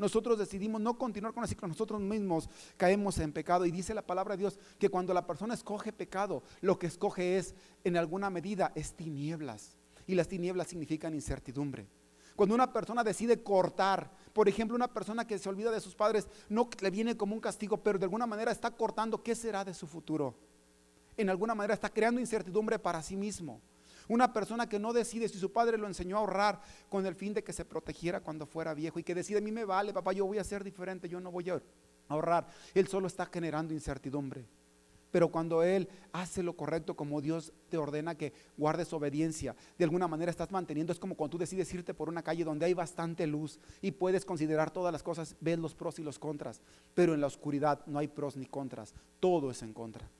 nosotros 0.00 0.38
decidimos 0.38 0.80
no 0.80 0.98
continuar 0.98 1.32
con 1.32 1.44
el 1.44 1.48
ciclo, 1.48 1.68
nosotros 1.68 2.00
mismos 2.00 2.48
caemos 2.76 3.18
en 3.18 3.32
pecado. 3.32 3.66
Y 3.66 3.70
dice 3.70 3.94
la 3.94 4.02
palabra 4.02 4.34
de 4.34 4.40
Dios 4.40 4.58
que 4.78 4.88
cuando 4.88 5.14
la 5.14 5.26
persona 5.26 5.54
escoge 5.54 5.92
pecado, 5.92 6.42
lo 6.60 6.78
que 6.78 6.88
escoge 6.88 7.38
es, 7.38 7.54
en 7.84 7.96
alguna 7.96 8.30
medida, 8.30 8.72
es 8.74 8.94
tinieblas. 8.94 9.76
Y 10.06 10.16
las 10.16 10.26
tinieblas 10.26 10.66
significan 10.66 11.14
incertidumbre. 11.14 11.86
Cuando 12.34 12.54
una 12.54 12.72
persona 12.72 13.04
decide 13.04 13.42
cortar, 13.42 14.10
por 14.32 14.48
ejemplo, 14.48 14.74
una 14.74 14.92
persona 14.92 15.26
que 15.26 15.38
se 15.38 15.48
olvida 15.48 15.70
de 15.70 15.80
sus 15.80 15.94
padres, 15.94 16.26
no 16.48 16.68
le 16.80 16.90
viene 16.90 17.16
como 17.16 17.34
un 17.34 17.40
castigo, 17.40 17.76
pero 17.76 17.98
de 17.98 18.06
alguna 18.06 18.26
manera 18.26 18.50
está 18.50 18.70
cortando 18.70 19.22
qué 19.22 19.34
será 19.36 19.64
de 19.64 19.74
su 19.74 19.86
futuro 19.86 20.34
en 21.20 21.28
alguna 21.28 21.54
manera 21.54 21.74
está 21.74 21.90
creando 21.90 22.20
incertidumbre 22.20 22.78
para 22.78 23.02
sí 23.02 23.16
mismo. 23.16 23.60
Una 24.10 24.32
persona 24.32 24.68
que 24.68 24.80
no 24.80 24.92
decide 24.92 25.28
si 25.28 25.38
su 25.38 25.52
padre 25.52 25.78
lo 25.78 25.86
enseñó 25.86 26.16
a 26.16 26.18
ahorrar 26.18 26.60
con 26.88 27.06
el 27.06 27.14
fin 27.14 27.32
de 27.32 27.44
que 27.44 27.52
se 27.52 27.64
protegiera 27.64 28.18
cuando 28.18 28.44
fuera 28.44 28.74
viejo 28.74 28.98
y 28.98 29.04
que 29.04 29.14
decide, 29.14 29.38
a 29.38 29.40
mí 29.40 29.52
me 29.52 29.64
vale, 29.64 29.92
papá, 29.92 30.12
yo 30.12 30.26
voy 30.26 30.38
a 30.38 30.42
ser 30.42 30.64
diferente, 30.64 31.08
yo 31.08 31.20
no 31.20 31.30
voy 31.30 31.48
a 31.48 31.62
ahorrar. 32.08 32.48
Él 32.74 32.88
solo 32.88 33.06
está 33.06 33.26
generando 33.26 33.72
incertidumbre. 33.72 34.48
Pero 35.12 35.28
cuando 35.28 35.62
Él 35.62 35.88
hace 36.12 36.42
lo 36.42 36.56
correcto 36.56 36.96
como 36.96 37.20
Dios 37.20 37.52
te 37.68 37.78
ordena 37.78 38.16
que 38.16 38.32
guardes 38.56 38.92
obediencia, 38.92 39.54
de 39.78 39.84
alguna 39.84 40.08
manera 40.08 40.32
estás 40.32 40.50
manteniendo, 40.50 40.92
es 40.92 40.98
como 40.98 41.14
cuando 41.14 41.30
tú 41.30 41.38
decides 41.38 41.72
irte 41.72 41.94
por 41.94 42.08
una 42.08 42.24
calle 42.24 42.42
donde 42.42 42.66
hay 42.66 42.74
bastante 42.74 43.28
luz 43.28 43.60
y 43.80 43.92
puedes 43.92 44.24
considerar 44.24 44.72
todas 44.72 44.92
las 44.92 45.04
cosas, 45.04 45.36
ves 45.40 45.60
los 45.60 45.76
pros 45.76 46.00
y 46.00 46.02
los 46.02 46.18
contras, 46.18 46.62
pero 46.94 47.14
en 47.14 47.20
la 47.20 47.28
oscuridad 47.28 47.86
no 47.86 48.00
hay 48.00 48.08
pros 48.08 48.36
ni 48.36 48.46
contras, 48.46 48.92
todo 49.20 49.52
es 49.52 49.62
en 49.62 49.72
contra. 49.72 50.10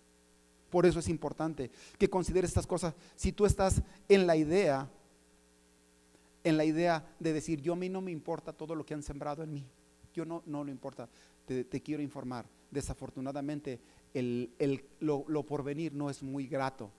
Por 0.71 0.87
eso 0.87 1.01
es 1.01 1.09
importante 1.09 1.71
que 1.99 2.09
consideres 2.09 2.51
estas 2.51 2.67
cosas. 2.67 2.95
Si 3.17 3.33
tú 3.33 3.45
estás 3.45 3.83
en 4.09 4.27
la 4.27 4.37
idea, 4.37 4.89
en 6.45 6.57
la 6.57 6.65
idea 6.65 7.05
de 7.19 7.33
decir, 7.33 7.61
yo 7.61 7.73
a 7.73 7.77
mí 7.77 7.89
no 7.89 8.01
me 8.01 8.13
importa 8.13 8.53
todo 8.53 8.75
lo 8.75 8.87
que 8.87 8.95
han 8.95 9.03
sembrado 9.03 9.43
en 9.43 9.53
mí, 9.53 9.67
yo 10.15 10.25
no, 10.25 10.43
no 10.47 10.65
lo 10.65 10.71
importa, 10.71 11.09
te, 11.45 11.83
quiero 11.83 12.03
informar, 12.03 12.47
desafortunadamente 12.71 13.81
el, 14.15 14.51
lo, 15.01 15.25
lo 15.27 15.43
porvenir 15.45 15.93
no 15.93 16.09
es 16.09 16.23
muy 16.23 16.47
grato. 16.47 16.91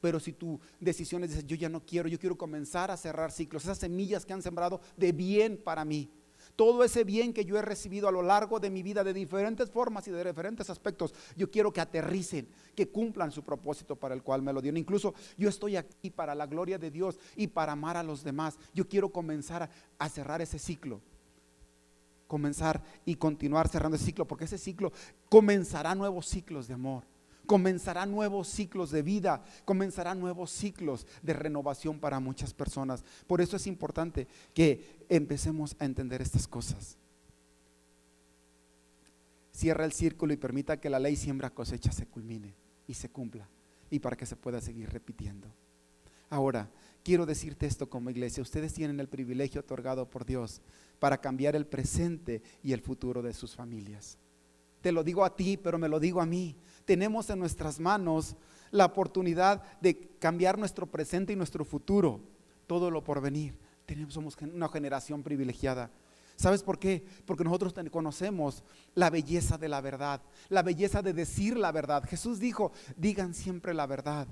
Pero 0.00 0.20
si 0.20 0.32
tu 0.32 0.60
decisión 0.78 1.24
es, 1.24 1.44
yo 1.44 1.56
ya 1.56 1.68
no 1.68 1.84
quiero, 1.84 2.08
yo 2.08 2.18
quiero 2.18 2.38
comenzar 2.38 2.90
a 2.90 2.96
cerrar 2.96 3.32
ciclos, 3.32 3.64
esas 3.64 3.78
semillas 3.78 4.24
que 4.24 4.32
han 4.32 4.42
sembrado 4.42 4.80
de 4.96 5.12
bien 5.12 5.60
para 5.62 5.84
mí, 5.84 6.08
todo 6.58 6.82
ese 6.82 7.04
bien 7.04 7.32
que 7.32 7.44
yo 7.44 7.56
he 7.56 7.62
recibido 7.62 8.08
a 8.08 8.10
lo 8.10 8.20
largo 8.20 8.58
de 8.58 8.68
mi 8.68 8.82
vida 8.82 9.04
de 9.04 9.14
diferentes 9.14 9.70
formas 9.70 10.08
y 10.08 10.10
de 10.10 10.24
diferentes 10.24 10.68
aspectos, 10.68 11.14
yo 11.36 11.52
quiero 11.52 11.72
que 11.72 11.80
aterricen, 11.80 12.48
que 12.74 12.88
cumplan 12.88 13.30
su 13.30 13.44
propósito 13.44 13.94
para 13.94 14.12
el 14.12 14.24
cual 14.24 14.42
me 14.42 14.52
lo 14.52 14.60
dieron. 14.60 14.76
Incluso 14.76 15.14
yo 15.36 15.48
estoy 15.48 15.76
aquí 15.76 16.10
para 16.10 16.34
la 16.34 16.46
gloria 16.46 16.76
de 16.76 16.90
Dios 16.90 17.16
y 17.36 17.46
para 17.46 17.74
amar 17.74 17.96
a 17.96 18.02
los 18.02 18.24
demás. 18.24 18.58
Yo 18.74 18.88
quiero 18.88 19.10
comenzar 19.10 19.70
a, 20.00 20.08
cerrar 20.08 20.42
ese 20.42 20.58
ciclo 20.58 21.00
comenzar 22.26 22.82
y 23.06 23.14
continuar 23.14 23.68
cerrando 23.68 23.96
ese 23.96 24.04
ciclo, 24.04 24.26
porque 24.26 24.44
ese 24.44 24.58
ciclo 24.58 24.92
comenzará 25.30 25.94
nuevos 25.94 26.26
ciclos 26.26 26.66
de 26.66 26.74
amor 26.74 27.04
comenzará 27.48 28.04
nuevos 28.04 28.46
ciclos 28.46 28.90
de 28.90 29.00
vida, 29.00 29.42
comenzará 29.64 30.14
nuevos 30.14 30.50
ciclos 30.50 31.06
de 31.22 31.32
renovación 31.32 31.98
para 31.98 32.20
muchas 32.20 32.52
personas. 32.52 33.02
Por 33.26 33.40
eso 33.40 33.56
es 33.56 33.66
importante 33.66 34.28
que 34.52 35.06
empecemos 35.08 35.74
a 35.78 35.86
entender 35.86 36.20
estas 36.20 36.46
cosas. 36.46 36.98
Cierra 39.50 39.86
el 39.86 39.92
círculo 39.92 40.34
y 40.34 40.36
permita 40.36 40.78
que 40.78 40.90
la 40.90 40.98
ley 40.98 41.16
siembra 41.16 41.48
cosecha 41.48 41.90
se 41.90 42.04
culmine 42.04 42.52
y 42.86 42.92
se 42.92 43.08
cumpla 43.08 43.48
y 43.90 43.98
para 43.98 44.14
que 44.14 44.26
se 44.26 44.36
pueda 44.36 44.60
seguir 44.60 44.90
repitiendo. 44.90 45.48
Ahora, 46.28 46.68
quiero 47.02 47.24
decirte 47.24 47.64
esto 47.64 47.88
como 47.88 48.10
iglesia, 48.10 48.42
ustedes 48.42 48.74
tienen 48.74 49.00
el 49.00 49.08
privilegio 49.08 49.62
otorgado 49.62 50.10
por 50.10 50.26
Dios 50.26 50.60
para 50.98 51.22
cambiar 51.22 51.56
el 51.56 51.66
presente 51.66 52.42
y 52.62 52.74
el 52.74 52.82
futuro 52.82 53.22
de 53.22 53.32
sus 53.32 53.54
familias. 53.54 54.18
Te 54.80 54.92
lo 54.92 55.02
digo 55.02 55.24
a 55.24 55.34
ti, 55.34 55.56
pero 55.56 55.78
me 55.78 55.88
lo 55.88 55.98
digo 56.00 56.20
a 56.20 56.26
mí 56.26 56.56
tenemos 56.88 57.28
en 57.28 57.38
nuestras 57.38 57.78
manos 57.78 58.34
la 58.70 58.86
oportunidad 58.86 59.62
de 59.82 60.08
cambiar 60.18 60.58
nuestro 60.58 60.86
presente 60.86 61.34
y 61.34 61.36
nuestro 61.36 61.62
futuro, 61.62 62.18
todo 62.66 62.90
lo 62.90 63.04
por 63.04 63.20
venir. 63.20 63.54
Tenemos, 63.84 64.14
somos 64.14 64.34
una 64.40 64.70
generación 64.70 65.22
privilegiada. 65.22 65.90
¿Sabes 66.36 66.62
por 66.62 66.78
qué? 66.78 67.04
Porque 67.26 67.44
nosotros 67.44 67.74
conocemos 67.92 68.64
la 68.94 69.10
belleza 69.10 69.58
de 69.58 69.68
la 69.68 69.82
verdad, 69.82 70.22
la 70.48 70.62
belleza 70.62 71.02
de 71.02 71.12
decir 71.12 71.58
la 71.58 71.72
verdad. 71.72 72.04
Jesús 72.08 72.40
dijo, 72.40 72.72
digan 72.96 73.34
siempre 73.34 73.74
la 73.74 73.86
verdad, 73.86 74.26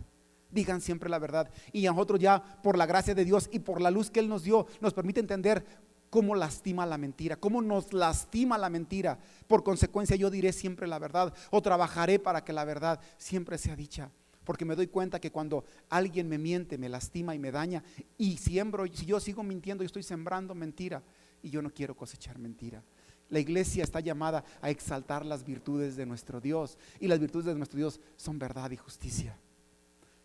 digan 0.50 0.80
siempre 0.80 1.10
la 1.10 1.18
verdad. 1.18 1.50
Y 1.72 1.82
nosotros 1.82 2.18
ya, 2.18 2.42
por 2.62 2.78
la 2.78 2.86
gracia 2.86 3.14
de 3.14 3.26
Dios 3.26 3.50
y 3.52 3.58
por 3.58 3.82
la 3.82 3.90
luz 3.90 4.10
que 4.10 4.20
Él 4.20 4.30
nos 4.30 4.44
dio, 4.44 4.66
nos 4.80 4.94
permite 4.94 5.20
entender 5.20 5.62
cómo 6.10 6.34
lastima 6.34 6.86
la 6.86 6.98
mentira, 6.98 7.36
cómo 7.36 7.62
nos 7.62 7.92
lastima 7.92 8.58
la 8.58 8.70
mentira. 8.70 9.18
Por 9.46 9.62
consecuencia 9.62 10.16
yo 10.16 10.30
diré 10.30 10.52
siempre 10.52 10.86
la 10.86 10.98
verdad 10.98 11.34
o 11.50 11.62
trabajaré 11.62 12.18
para 12.18 12.44
que 12.44 12.52
la 12.52 12.64
verdad 12.64 13.00
siempre 13.18 13.58
sea 13.58 13.76
dicha. 13.76 14.10
Porque 14.44 14.64
me 14.64 14.76
doy 14.76 14.86
cuenta 14.86 15.20
que 15.20 15.32
cuando 15.32 15.64
alguien 15.90 16.28
me 16.28 16.38
miente, 16.38 16.78
me 16.78 16.88
lastima 16.88 17.34
y 17.34 17.38
me 17.38 17.50
daña 17.50 17.82
y 18.16 18.36
siembro, 18.36 18.86
si 18.86 19.04
yo 19.04 19.18
sigo 19.18 19.42
mintiendo, 19.42 19.82
yo 19.82 19.86
estoy 19.86 20.04
sembrando 20.04 20.54
mentira 20.54 21.02
y 21.42 21.50
yo 21.50 21.60
no 21.62 21.70
quiero 21.70 21.96
cosechar 21.96 22.38
mentira. 22.38 22.82
La 23.28 23.40
iglesia 23.40 23.82
está 23.82 23.98
llamada 23.98 24.44
a 24.62 24.70
exaltar 24.70 25.26
las 25.26 25.44
virtudes 25.44 25.96
de 25.96 26.06
nuestro 26.06 26.40
Dios 26.40 26.78
y 27.00 27.08
las 27.08 27.18
virtudes 27.18 27.46
de 27.46 27.56
nuestro 27.56 27.76
Dios 27.76 28.00
son 28.16 28.38
verdad 28.38 28.70
y 28.70 28.76
justicia. 28.76 29.36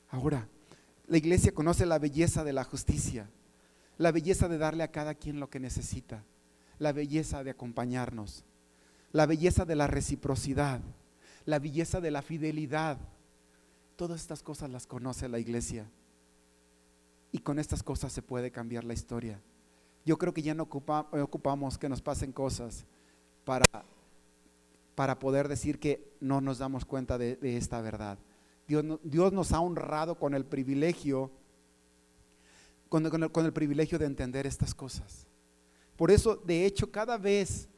Ahora, 0.10 0.48
la 1.08 1.18
iglesia 1.18 1.52
conoce 1.52 1.88
la 1.88 1.98
belleza 1.98 2.44
de 2.44 2.54
la 2.54 2.64
justicia 2.64 3.28
la 4.02 4.12
belleza 4.12 4.48
de 4.48 4.58
darle 4.58 4.82
a 4.82 4.92
cada 4.92 5.14
quien 5.14 5.40
lo 5.40 5.52
que 5.52 5.60
necesita, 5.60 6.24
la 6.80 6.92
belleza 6.92 7.44
de 7.44 7.52
acompañarnos, 7.52 8.44
la 9.12 9.28
belleza 9.28 9.64
de 9.64 9.76
la 9.76 9.86
reciprocidad, 9.86 10.82
la 11.46 11.60
belleza 11.60 12.02
de 12.02 12.10
la 12.10 12.24
fidelidad. 12.24 12.98
Todas 13.96 14.22
estas 14.22 14.42
cosas 14.42 14.72
las 14.72 14.88
conoce 14.88 15.30
la 15.30 15.38
iglesia. 15.38 15.88
Y 17.32 17.40
con 17.40 17.60
estas 17.60 17.84
cosas 17.84 18.12
se 18.12 18.24
puede 18.24 18.50
cambiar 18.50 18.86
la 18.86 18.94
historia. 18.94 19.40
Yo 20.04 20.18
creo 20.18 20.34
que 20.34 20.42
ya 20.42 20.56
no 20.56 20.64
ocupamos 20.64 21.78
que 21.78 21.88
nos 21.88 22.02
pasen 22.02 22.32
cosas 22.32 22.86
para, 23.46 23.66
para 24.96 25.20
poder 25.20 25.48
decir 25.48 25.80
que 25.80 26.12
no 26.20 26.42
nos 26.42 26.58
damos 26.58 26.86
cuenta 26.86 27.20
de, 27.20 27.38
esta 27.56 27.80
verdad. 27.82 28.18
Dios, 28.68 28.84
Dios 29.04 29.32
nos 29.32 29.52
ha 29.52 29.60
honrado 29.60 30.16
con 30.16 30.34
el 30.34 30.44
privilegio 30.44 31.30
con, 32.92 33.46
el, 33.46 33.54
privilegio 33.54 33.98
de 33.98 34.06
entender 34.06 34.46
estas 34.46 34.76
cosas. 34.76 35.26
Por 35.96 36.12
eso, 36.12 36.36
de 36.36 36.66
hecho, 36.66 36.92
cada 36.92 37.18
vez, 37.18 37.70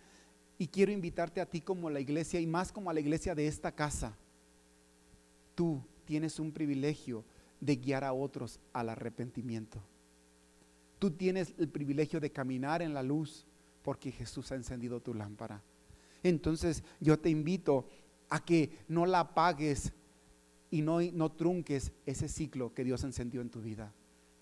y 0.58 0.66
quiero 0.68 0.92
invitarte 0.92 1.40
a 1.40 1.46
ti 1.46 1.62
como 1.62 1.88
la 1.92 2.00
iglesia 2.00 2.40
y 2.40 2.48
más 2.48 2.72
como 2.72 2.90
a 2.90 2.96
la 2.96 3.00
iglesia 3.00 3.36
de 3.36 3.46
esta 3.46 3.72
casa, 3.72 4.18
tú 5.54 5.84
tienes 6.06 6.40
un 6.40 6.52
privilegio 6.52 7.24
de 7.62 7.76
guiar 7.76 8.04
a 8.04 8.12
otros 8.12 8.60
al 8.74 8.90
arrepentimiento. 8.90 9.80
Tú 10.98 11.12
tienes 11.12 11.54
el 11.60 11.70
privilegio 11.70 12.20
de 12.20 12.32
caminar 12.32 12.82
en 12.82 12.96
la 12.96 13.04
luz 13.04 13.46
porque 13.84 14.12
Jesús 14.12 14.52
ha 14.52 14.56
encendido 14.56 15.00
tu 15.00 15.14
lámpara. 15.14 15.62
Entonces 16.24 16.84
yo 17.00 17.20
te 17.20 17.30
invito 17.30 17.88
a 18.30 18.44
que 18.44 18.80
no 18.88 19.06
la 19.06 19.20
apagues 19.20 19.94
y 20.72 20.82
no, 20.82 21.02
no 21.02 21.32
trunques 21.34 21.92
ese 22.08 22.28
ciclo 22.28 22.74
que 22.74 22.84
Dios 22.84 23.04
encendió 23.04 23.42
en 23.42 23.52
tu 23.52 23.62
vida. 23.62 23.94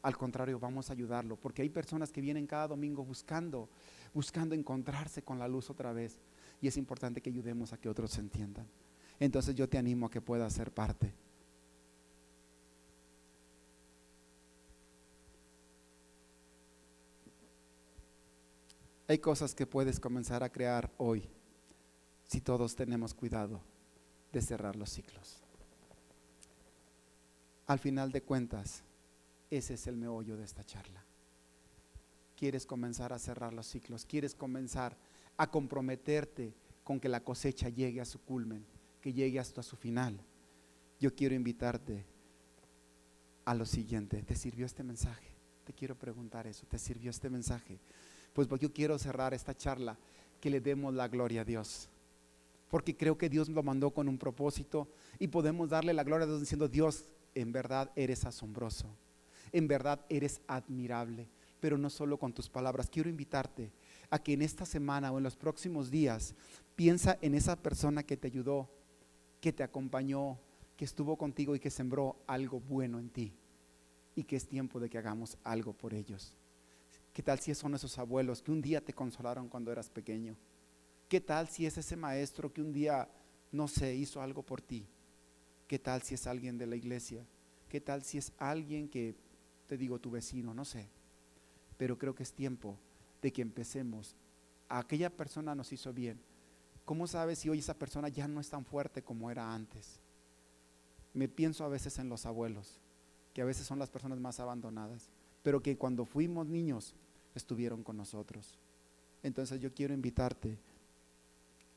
Al 0.01 0.17
contrario, 0.17 0.59
vamos 0.59 0.89
a 0.89 0.93
ayudarlo, 0.93 1.35
porque 1.35 1.61
hay 1.61 1.69
personas 1.69 2.11
que 2.11 2.21
vienen 2.21 2.47
cada 2.47 2.67
domingo 2.67 3.03
buscando, 3.03 3.69
buscando 4.13 4.55
encontrarse 4.55 5.21
con 5.21 5.37
la 5.37 5.47
luz 5.47 5.69
otra 5.69 5.93
vez. 5.93 6.19
Y 6.59 6.67
es 6.67 6.77
importante 6.77 7.21
que 7.21 7.29
ayudemos 7.29 7.71
a 7.73 7.77
que 7.77 7.89
otros 7.89 8.11
se 8.11 8.21
entiendan. 8.21 8.67
Entonces 9.19 9.53
yo 9.53 9.69
te 9.69 9.77
animo 9.77 10.07
a 10.07 10.11
que 10.11 10.21
puedas 10.21 10.53
ser 10.53 10.71
parte. 10.71 11.13
Hay 19.07 19.19
cosas 19.19 19.53
que 19.53 19.67
puedes 19.67 19.99
comenzar 19.99 20.41
a 20.41 20.49
crear 20.49 20.89
hoy 20.97 21.27
si 22.23 22.39
todos 22.39 22.75
tenemos 22.75 23.13
cuidado 23.13 23.59
de 24.31 24.41
cerrar 24.41 24.77
los 24.77 24.89
ciclos. 24.89 25.41
Al 27.67 27.77
final 27.77 28.11
de 28.11 28.23
cuentas, 28.23 28.83
ese 29.51 29.73
es 29.73 29.85
el 29.85 29.97
meollo 29.97 30.37
de 30.37 30.45
esta 30.45 30.63
charla. 30.63 31.03
Quieres 32.37 32.65
comenzar 32.65 33.13
a 33.13 33.19
cerrar 33.19 33.53
los 33.53 33.67
ciclos, 33.67 34.05
quieres 34.05 34.33
comenzar 34.33 34.97
a 35.37 35.51
comprometerte 35.51 36.55
con 36.83 36.99
que 36.99 37.09
la 37.09 37.23
cosecha 37.23 37.69
llegue 37.69 38.01
a 38.01 38.05
su 38.05 38.19
culmen, 38.21 38.65
que 39.01 39.13
llegue 39.13 39.39
hasta 39.39 39.61
su 39.61 39.75
final. 39.75 40.19
Yo 40.99 41.13
quiero 41.13 41.35
invitarte 41.35 42.05
a 43.45 43.53
lo 43.53 43.65
siguiente. 43.65 44.23
¿Te 44.23 44.35
sirvió 44.35 44.65
este 44.65 44.83
mensaje? 44.83 45.27
Te 45.65 45.73
quiero 45.73 45.95
preguntar 45.95 46.47
eso. 46.47 46.65
¿Te 46.67 46.79
sirvió 46.79 47.11
este 47.11 47.29
mensaje? 47.29 47.77
Pues 48.33 48.47
yo 48.59 48.71
quiero 48.71 48.97
cerrar 48.97 49.33
esta 49.33 49.55
charla 49.55 49.97
que 50.39 50.49
le 50.49 50.61
demos 50.61 50.93
la 50.93 51.09
gloria 51.09 51.41
a 51.41 51.45
Dios. 51.45 51.89
Porque 52.69 52.95
creo 52.95 53.17
que 53.17 53.29
Dios 53.29 53.49
lo 53.49 53.61
mandó 53.63 53.91
con 53.91 54.07
un 54.07 54.17
propósito 54.17 54.87
y 55.19 55.27
podemos 55.27 55.69
darle 55.69 55.93
la 55.93 56.05
gloria 56.05 56.23
a 56.23 56.27
Dios 56.27 56.39
diciendo, 56.39 56.69
Dios, 56.69 57.03
en 57.35 57.51
verdad 57.51 57.91
eres 57.95 58.25
asombroso 58.25 58.87
en 59.51 59.67
verdad 59.67 60.05
eres 60.09 60.41
admirable, 60.47 61.27
pero 61.59 61.77
no 61.77 61.89
solo 61.89 62.17
con 62.17 62.33
tus 62.33 62.49
palabras. 62.49 62.89
Quiero 62.89 63.09
invitarte 63.09 63.71
a 64.09 64.19
que 64.19 64.33
en 64.33 64.41
esta 64.41 64.65
semana 64.65 65.11
o 65.11 65.17
en 65.17 65.23
los 65.23 65.35
próximos 65.35 65.89
días 65.89 66.35
piensa 66.75 67.17
en 67.21 67.35
esa 67.35 67.55
persona 67.55 68.03
que 68.03 68.17
te 68.17 68.27
ayudó, 68.27 68.69
que 69.39 69.53
te 69.53 69.63
acompañó, 69.63 70.39
que 70.75 70.85
estuvo 70.85 71.17
contigo 71.17 71.55
y 71.55 71.59
que 71.59 71.69
sembró 71.69 72.23
algo 72.27 72.59
bueno 72.59 72.99
en 72.99 73.09
ti. 73.09 73.33
Y 74.15 74.23
que 74.23 74.35
es 74.35 74.47
tiempo 74.47 74.79
de 74.79 74.89
que 74.89 74.97
hagamos 74.97 75.37
algo 75.43 75.73
por 75.73 75.93
ellos. 75.93 76.33
¿Qué 77.13 77.21
tal 77.21 77.39
si 77.39 77.53
son 77.53 77.75
esos 77.75 77.97
abuelos 77.97 78.41
que 78.41 78.51
un 78.51 78.61
día 78.61 78.83
te 78.83 78.93
consolaron 78.93 79.47
cuando 79.47 79.71
eras 79.71 79.89
pequeño? 79.89 80.35
¿Qué 81.07 81.19
tal 81.21 81.49
si 81.49 81.65
es 81.65 81.77
ese 81.77 81.95
maestro 81.95 82.51
que 82.51 82.61
un 82.61 82.71
día, 82.71 83.09
no 83.51 83.67
sé, 83.67 83.93
hizo 83.95 84.21
algo 84.21 84.43
por 84.43 84.61
ti? 84.61 84.87
¿Qué 85.67 85.77
tal 85.77 86.01
si 86.01 86.15
es 86.15 86.25
alguien 86.25 86.57
de 86.57 86.67
la 86.67 86.75
iglesia? 86.75 87.25
¿Qué 87.69 87.79
tal 87.79 88.03
si 88.03 88.17
es 88.17 88.33
alguien 88.37 88.89
que 88.89 89.15
te 89.71 89.77
digo 89.77 89.99
tu 89.99 90.11
vecino, 90.11 90.53
no 90.53 90.65
sé. 90.65 90.89
Pero 91.77 91.97
creo 91.97 92.13
que 92.13 92.23
es 92.23 92.33
tiempo 92.33 92.77
de 93.21 93.31
que 93.31 93.41
empecemos. 93.41 94.17
aquella 94.67 95.09
persona 95.09 95.55
nos 95.55 95.71
hizo 95.71 95.93
bien. 95.93 96.19
¿Cómo 96.83 97.07
sabes 97.07 97.39
si 97.39 97.47
hoy 97.47 97.59
esa 97.59 97.75
persona 97.75 98.09
ya 98.09 98.27
no 98.27 98.41
es 98.41 98.49
tan 98.49 98.65
fuerte 98.65 99.01
como 99.01 99.31
era 99.31 99.53
antes? 99.53 100.01
Me 101.13 101.29
pienso 101.29 101.63
a 101.63 101.69
veces 101.69 101.99
en 101.99 102.09
los 102.09 102.25
abuelos, 102.25 102.81
que 103.33 103.41
a 103.41 103.45
veces 103.45 103.65
son 103.65 103.79
las 103.79 103.89
personas 103.89 104.19
más 104.19 104.41
abandonadas, 104.41 105.07
pero 105.41 105.63
que 105.63 105.77
cuando 105.77 106.03
fuimos 106.03 106.47
niños 106.47 106.93
estuvieron 107.33 107.81
con 107.81 107.95
nosotros. 107.95 108.59
Entonces 109.23 109.61
yo 109.61 109.73
quiero 109.73 109.93
invitarte 109.93 110.57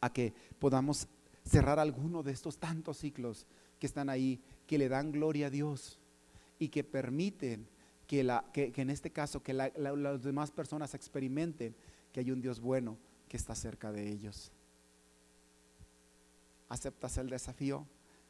a 0.01 0.13
que 0.13 0.35
podamos 0.59 1.07
cerrar 1.45 1.79
alguno 1.79 2.25
de 2.25 2.33
estos 2.33 2.59
tantos 2.59 2.99
ciclos 2.99 3.47
que 3.79 3.87
están 3.87 4.11
ahí, 4.11 4.41
que 4.67 4.79
le 4.79 4.89
dan 4.89 5.13
gloria 5.13 5.47
a 5.47 5.51
Dios 5.51 6.01
y 6.59 6.71
que 6.71 6.83
permiten 6.83 7.73
que, 8.07 8.23
la, 8.23 8.45
que, 8.53 8.73
en 8.77 8.91
este 8.91 9.11
caso, 9.11 9.43
que 9.43 9.55
las 9.55 10.23
demás 10.23 10.51
personas 10.51 10.95
experimenten 10.95 11.75
que 12.13 12.21
hay 12.21 12.31
un 12.31 12.41
Dios 12.41 12.61
bueno 12.61 12.99
que 13.29 13.37
está 13.37 13.55
cerca 13.55 13.93
de 13.93 14.09
ellos. 14.09 14.53
¿Aceptas 16.69 17.19
el 17.19 17.31
desafío? 17.31 17.87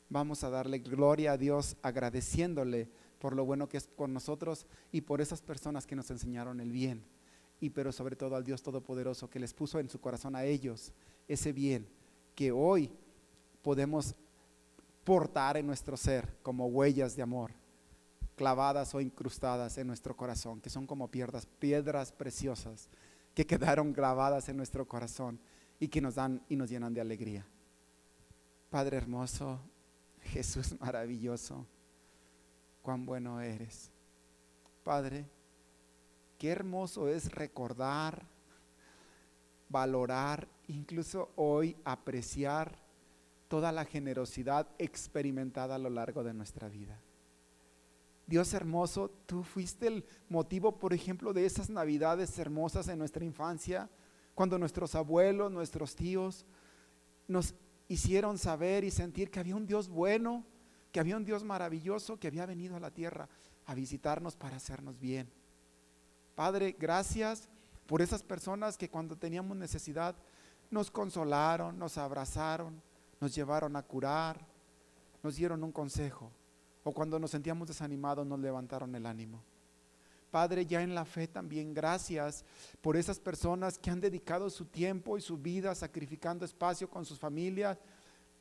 Vamos 0.08 0.44
a 0.44 0.50
darle 0.50 0.78
gloria 0.78 1.32
a 1.32 1.38
Dios 1.38 1.76
agradeciéndole 1.82 2.88
por 3.18 3.34
lo 3.34 3.44
bueno 3.44 3.68
que 3.68 3.78
es 3.78 3.88
con 3.96 4.12
nosotros 4.12 4.66
y 4.92 5.00
por 5.00 5.20
esas 5.20 5.40
personas 5.40 5.87
que 5.87 5.96
nos 5.96 6.10
enseñaron 6.10 6.60
el 6.60 6.70
bien. 6.70 7.04
Y 7.60 7.70
pero 7.70 7.92
sobre 7.92 8.16
todo 8.16 8.37
al 8.37 8.44
Dios 8.44 8.62
Todopoderoso 8.62 9.30
que 9.30 9.40
les 9.40 9.54
puso 9.54 9.80
en 9.80 9.88
su 9.88 10.00
corazón 10.00 10.37
a 10.37 10.44
ellos 10.44 10.92
ese 11.26 11.52
bien 11.52 11.88
que 12.34 12.52
hoy 12.52 12.90
podemos 13.62 14.14
portar 15.04 15.56
en 15.56 15.66
nuestro 15.66 15.96
ser 15.96 16.37
como 16.42 16.66
huellas 16.66 17.16
de 17.16 17.22
amor 17.22 17.52
clavadas 18.36 18.94
o 18.94 19.00
incrustadas 19.00 19.78
en 19.78 19.86
nuestro 19.86 20.16
corazón, 20.16 20.60
que 20.60 20.70
son 20.70 20.86
como 20.86 21.08
piedras, 21.08 21.46
piedras 21.46 22.12
preciosas 22.12 22.88
que 23.34 23.46
quedaron 23.46 23.92
grabadas 23.92 24.48
en 24.48 24.56
nuestro 24.56 24.86
corazón 24.86 25.40
y 25.80 25.88
que 25.88 26.00
nos 26.00 26.14
dan 26.14 26.42
y 26.48 26.56
nos 26.56 26.70
llenan 26.70 26.94
de 26.94 27.00
alegría. 27.00 27.46
Padre 28.70 28.96
hermoso, 28.96 29.60
Jesús 30.22 30.74
maravilloso, 30.80 31.66
cuán 32.82 33.04
bueno 33.06 33.40
eres. 33.40 33.90
Padre, 34.82 35.26
qué 36.38 36.50
hermoso 36.50 37.08
es 37.08 37.32
recordar, 37.32 38.26
valorar, 39.68 40.48
incluso 40.68 41.30
hoy 41.36 41.76
apreciar 41.84 42.78
toda 43.48 43.72
la 43.72 43.84
generosidad 43.84 44.68
experimentada 44.78 45.76
a 45.76 45.78
lo 45.78 45.90
largo 45.90 46.22
de 46.22 46.34
nuestra 46.34 46.68
vida. 46.68 47.00
Dios 48.26 48.54
hermoso, 48.54 49.10
tú 49.26 49.42
fuiste 49.42 49.87
el 49.87 50.04
motivo, 50.28 50.78
por 50.78 50.94
ejemplo, 50.94 51.32
de 51.32 51.44
esas 51.44 51.68
navidades 51.68 52.38
hermosas 52.38 52.88
en 52.88 52.98
nuestra 52.98 53.24
infancia, 53.24 53.90
cuando 54.34 54.58
nuestros 54.58 54.94
abuelos, 54.94 55.52
nuestros 55.52 55.94
tíos 55.94 56.46
nos 57.28 57.54
hicieron 57.88 58.38
saber 58.38 58.84
y 58.84 58.90
sentir 58.90 59.30
que 59.30 59.40
había 59.40 59.56
un 59.56 59.66
Dios 59.66 59.88
bueno, 59.88 60.44
que 60.90 61.00
había 61.00 61.16
un 61.16 61.24
Dios 61.24 61.44
maravilloso 61.44 62.18
que 62.18 62.28
había 62.28 62.46
venido 62.46 62.76
a 62.76 62.80
la 62.80 62.90
tierra 62.90 63.28
a 63.66 63.74
visitarnos 63.74 64.37
para 64.37 64.56
hacernos 64.56 64.98
bien. 64.98 65.30
Padre, 66.34 66.74
gracias 66.78 67.48
por 67.87 68.00
esas 68.00 68.22
personas 68.22 68.78
que 68.78 68.88
cuando 68.88 69.16
teníamos 69.16 69.56
necesidad 69.56 70.16
nos 70.70 70.90
consolaron, 70.90 71.78
nos 71.78 71.98
abrazaron, 71.98 72.82
nos 73.20 73.34
llevaron 73.34 73.76
a 73.76 73.82
curar, 73.82 74.46
nos 75.22 75.37
dieron 75.37 75.62
un 75.62 75.72
consejo 75.72 76.30
o 76.84 76.92
cuando 76.92 77.18
nos 77.18 77.32
sentíamos 77.32 77.66
desanimados 77.66 78.26
nos 78.26 78.38
levantaron 78.38 78.94
el 78.94 79.06
ánimo. 79.06 79.42
Padre, 80.30 80.66
ya 80.66 80.82
en 80.82 80.94
la 80.94 81.04
fe 81.04 81.28
también 81.28 81.72
gracias 81.72 82.44
por 82.80 82.96
esas 82.96 83.18
personas 83.18 83.78
que 83.78 83.90
han 83.90 84.00
dedicado 84.00 84.50
su 84.50 84.66
tiempo 84.66 85.16
y 85.16 85.20
su 85.20 85.38
vida 85.38 85.74
sacrificando 85.74 86.44
espacio 86.44 86.90
con 86.90 87.04
sus 87.04 87.18
familias 87.18 87.78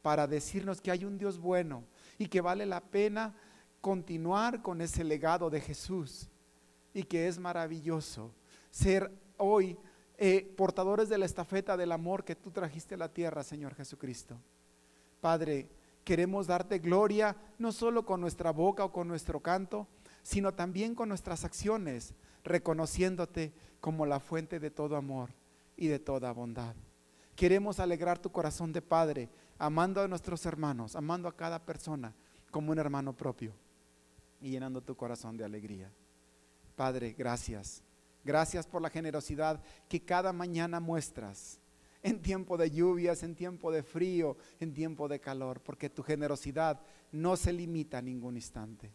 para 0.01 0.27
decirnos 0.27 0.81
que 0.81 0.91
hay 0.91 1.05
un 1.05 1.17
Dios 1.17 1.37
bueno 1.37 1.83
y 2.17 2.27
que 2.27 2.41
vale 2.41 2.65
la 2.65 2.81
pena 2.81 3.33
continuar 3.79 4.61
con 4.61 4.81
ese 4.81 5.03
legado 5.03 5.49
de 5.49 5.61
Jesús 5.61 6.27
y 6.93 7.03
que 7.03 7.27
es 7.27 7.37
maravilloso 7.37 8.33
ser 8.71 9.11
hoy 9.37 9.77
eh, 10.17 10.51
portadores 10.57 11.09
de 11.09 11.17
la 11.17 11.25
estafeta 11.25 11.77
del 11.77 11.91
amor 11.91 12.23
que 12.23 12.35
tú 12.35 12.49
trajiste 12.49 12.95
a 12.95 12.97
la 12.97 13.13
tierra, 13.13 13.43
Señor 13.43 13.75
Jesucristo. 13.75 14.39
Padre, 15.21 15.69
queremos 16.03 16.47
darte 16.47 16.79
gloria 16.79 17.35
no 17.57 17.71
solo 17.71 18.05
con 18.05 18.21
nuestra 18.21 18.51
boca 18.51 18.85
o 18.85 18.91
con 18.91 19.07
nuestro 19.07 19.39
canto, 19.41 19.87
sino 20.21 20.53
también 20.53 20.95
con 20.95 21.09
nuestras 21.09 21.43
acciones, 21.43 22.13
reconociéndote 22.43 23.53
como 23.79 24.05
la 24.05 24.19
fuente 24.19 24.59
de 24.59 24.71
todo 24.71 24.95
amor 24.95 25.31
y 25.75 25.87
de 25.87 25.99
toda 25.99 26.31
bondad. 26.31 26.75
Queremos 27.35 27.79
alegrar 27.79 28.19
tu 28.19 28.31
corazón 28.31 28.71
de 28.71 28.81
Padre, 28.81 29.29
amando 29.57 30.01
a 30.01 30.07
nuestros 30.07 30.45
hermanos, 30.45 30.95
amando 30.95 31.27
a 31.27 31.35
cada 31.35 31.59
persona 31.65 32.13
como 32.51 32.71
un 32.71 32.79
hermano 32.79 33.13
propio 33.13 33.53
y 34.39 34.51
llenando 34.51 34.81
tu 34.81 34.95
corazón 34.95 35.35
de 35.37 35.43
alegría. 35.43 35.91
Padre, 36.75 37.13
gracias. 37.17 37.81
Gracias 38.23 38.67
por 38.67 38.81
la 38.81 38.89
generosidad 38.89 39.61
que 39.89 40.03
cada 40.03 40.31
mañana 40.31 40.79
muestras 40.79 41.59
en 42.03 42.21
tiempo 42.21 42.57
de 42.57 42.69
lluvias, 42.69 43.23
en 43.23 43.33
tiempo 43.33 43.71
de 43.71 43.81
frío, 43.81 44.37
en 44.59 44.73
tiempo 44.73 45.07
de 45.07 45.19
calor, 45.19 45.61
porque 45.61 45.89
tu 45.89 46.03
generosidad 46.03 46.81
no 47.11 47.37
se 47.37 47.53
limita 47.53 47.99
a 47.99 48.01
ningún 48.01 48.35
instante. 48.35 48.91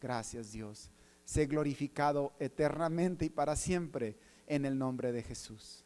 Gracias 0.00 0.52
Dios. 0.52 0.90
Sé 1.24 1.46
glorificado 1.46 2.32
eternamente 2.38 3.26
y 3.26 3.30
para 3.30 3.56
siempre 3.56 4.16
en 4.46 4.64
el 4.64 4.78
nombre 4.78 5.12
de 5.12 5.22
Jesús. 5.22 5.84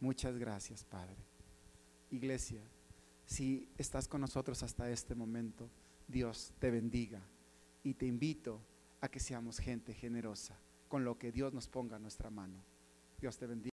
Muchas 0.00 0.38
gracias, 0.38 0.84
Padre. 0.84 1.16
Iglesia, 2.10 2.62
si 3.26 3.68
estás 3.76 4.08
con 4.08 4.20
nosotros 4.22 4.62
hasta 4.62 4.90
este 4.90 5.14
momento, 5.14 5.68
Dios 6.06 6.54
te 6.58 6.70
bendiga 6.70 7.20
y 7.82 7.94
te 7.94 8.06
invito 8.06 8.62
a 9.00 9.08
que 9.08 9.20
seamos 9.20 9.58
gente 9.58 9.92
generosa 9.92 10.58
con 10.88 11.04
lo 11.04 11.18
que 11.18 11.32
Dios 11.32 11.52
nos 11.52 11.68
ponga 11.68 11.96
a 11.96 11.98
nuestra 11.98 12.30
mano. 12.30 12.62
Dios 13.20 13.36
te 13.36 13.46
bendiga. 13.46 13.58